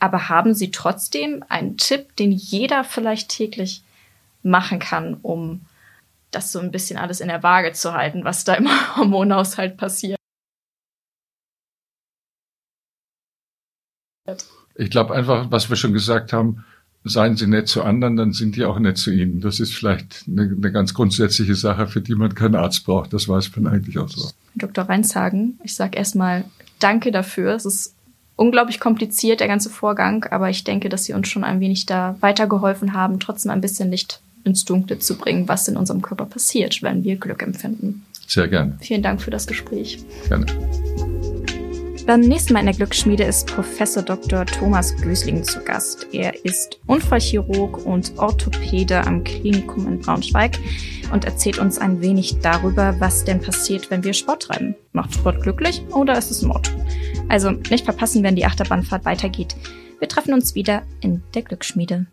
Aber 0.00 0.28
haben 0.28 0.54
Sie 0.54 0.70
trotzdem 0.70 1.44
einen 1.48 1.76
Tipp, 1.76 2.16
den 2.16 2.32
jeder 2.32 2.84
vielleicht 2.84 3.28
täglich 3.28 3.82
machen 4.42 4.78
kann, 4.78 5.18
um 5.22 5.60
das 6.30 6.52
so 6.52 6.60
ein 6.60 6.70
bisschen 6.70 6.98
alles 6.98 7.20
in 7.20 7.28
der 7.28 7.42
Waage 7.42 7.72
zu 7.72 7.92
halten, 7.92 8.24
was 8.24 8.44
da 8.44 8.54
im 8.54 8.68
Hormonhaushalt 8.96 9.76
passiert? 9.76 10.18
Ich 14.74 14.90
glaube 14.90 15.14
einfach, 15.14 15.50
was 15.50 15.68
wir 15.70 15.76
schon 15.76 15.92
gesagt 15.92 16.32
haben, 16.32 16.64
seien 17.04 17.36
Sie 17.36 17.46
nett 17.46 17.68
zu 17.68 17.82
anderen, 17.82 18.16
dann 18.16 18.32
sind 18.32 18.56
die 18.56 18.64
auch 18.64 18.78
nett 18.78 18.96
zu 18.96 19.10
Ihnen. 19.10 19.40
Das 19.40 19.60
ist 19.60 19.74
vielleicht 19.74 20.24
eine, 20.26 20.42
eine 20.42 20.72
ganz 20.72 20.94
grundsätzliche 20.94 21.54
Sache, 21.54 21.86
für 21.86 22.00
die 22.00 22.14
man 22.14 22.34
keinen 22.34 22.54
Arzt 22.54 22.84
braucht. 22.84 23.12
Das 23.12 23.28
weiß 23.28 23.54
man 23.56 23.72
eigentlich 23.72 23.98
auch 23.98 24.08
so. 24.08 24.30
Dr. 24.54 24.84
Reinshagen, 24.84 25.58
ich 25.62 25.74
sage 25.74 25.98
erstmal 25.98 26.44
Danke 26.80 27.12
dafür. 27.12 27.54
Es 27.54 27.66
ist 27.66 27.94
unglaublich 28.36 28.80
kompliziert, 28.80 29.40
der 29.40 29.48
ganze 29.48 29.70
Vorgang, 29.70 30.24
aber 30.24 30.50
ich 30.50 30.64
denke, 30.64 30.88
dass 30.88 31.04
Sie 31.04 31.12
uns 31.12 31.28
schon 31.28 31.44
ein 31.44 31.60
wenig 31.60 31.86
da 31.86 32.16
weitergeholfen 32.20 32.94
haben, 32.94 33.20
trotzdem 33.20 33.52
ein 33.52 33.60
bisschen 33.60 33.90
Licht 33.90 34.20
ins 34.44 34.64
Dunkle 34.64 34.98
zu 34.98 35.16
bringen, 35.16 35.48
was 35.48 35.68
in 35.68 35.76
unserem 35.76 36.02
Körper 36.02 36.26
passiert, 36.26 36.82
wenn 36.82 37.04
wir 37.04 37.16
Glück 37.16 37.42
empfinden. 37.42 38.04
Sehr 38.26 38.48
gerne. 38.48 38.76
Vielen 38.80 39.02
Dank 39.02 39.20
für 39.20 39.30
das 39.30 39.46
Gespräch. 39.46 39.98
Gerne. 40.28 40.46
Beim 42.06 42.20
nächsten 42.20 42.52
Mal 42.52 42.60
in 42.60 42.66
der 42.66 42.74
Glücksschmiede 42.74 43.24
ist 43.24 43.46
Professor 43.46 44.02
Dr. 44.02 44.44
Thomas 44.44 44.94
Gösling 44.94 45.42
zu 45.42 45.58
Gast. 45.64 46.06
Er 46.12 46.44
ist 46.44 46.78
Unfallchirurg 46.86 47.86
und 47.86 48.12
Orthopäde 48.18 49.06
am 49.06 49.24
Klinikum 49.24 49.88
in 49.88 50.00
Braunschweig 50.00 50.58
und 51.14 51.24
erzählt 51.24 51.58
uns 51.58 51.78
ein 51.78 52.02
wenig 52.02 52.40
darüber, 52.42 52.94
was 53.00 53.24
denn 53.24 53.40
passiert, 53.40 53.90
wenn 53.90 54.04
wir 54.04 54.12
Sport 54.12 54.42
treiben. 54.42 54.74
Macht 54.92 55.14
Sport 55.14 55.42
glücklich 55.42 55.82
oder 55.92 56.18
ist 56.18 56.30
es 56.30 56.42
Mord? 56.42 56.70
Also 57.30 57.52
nicht 57.52 57.86
verpassen, 57.86 58.22
wenn 58.22 58.36
die 58.36 58.44
Achterbahnfahrt 58.44 59.06
weitergeht. 59.06 59.56
Wir 59.98 60.08
treffen 60.08 60.34
uns 60.34 60.54
wieder 60.54 60.82
in 61.00 61.22
der 61.34 61.40
Glücksschmiede. 61.40 62.04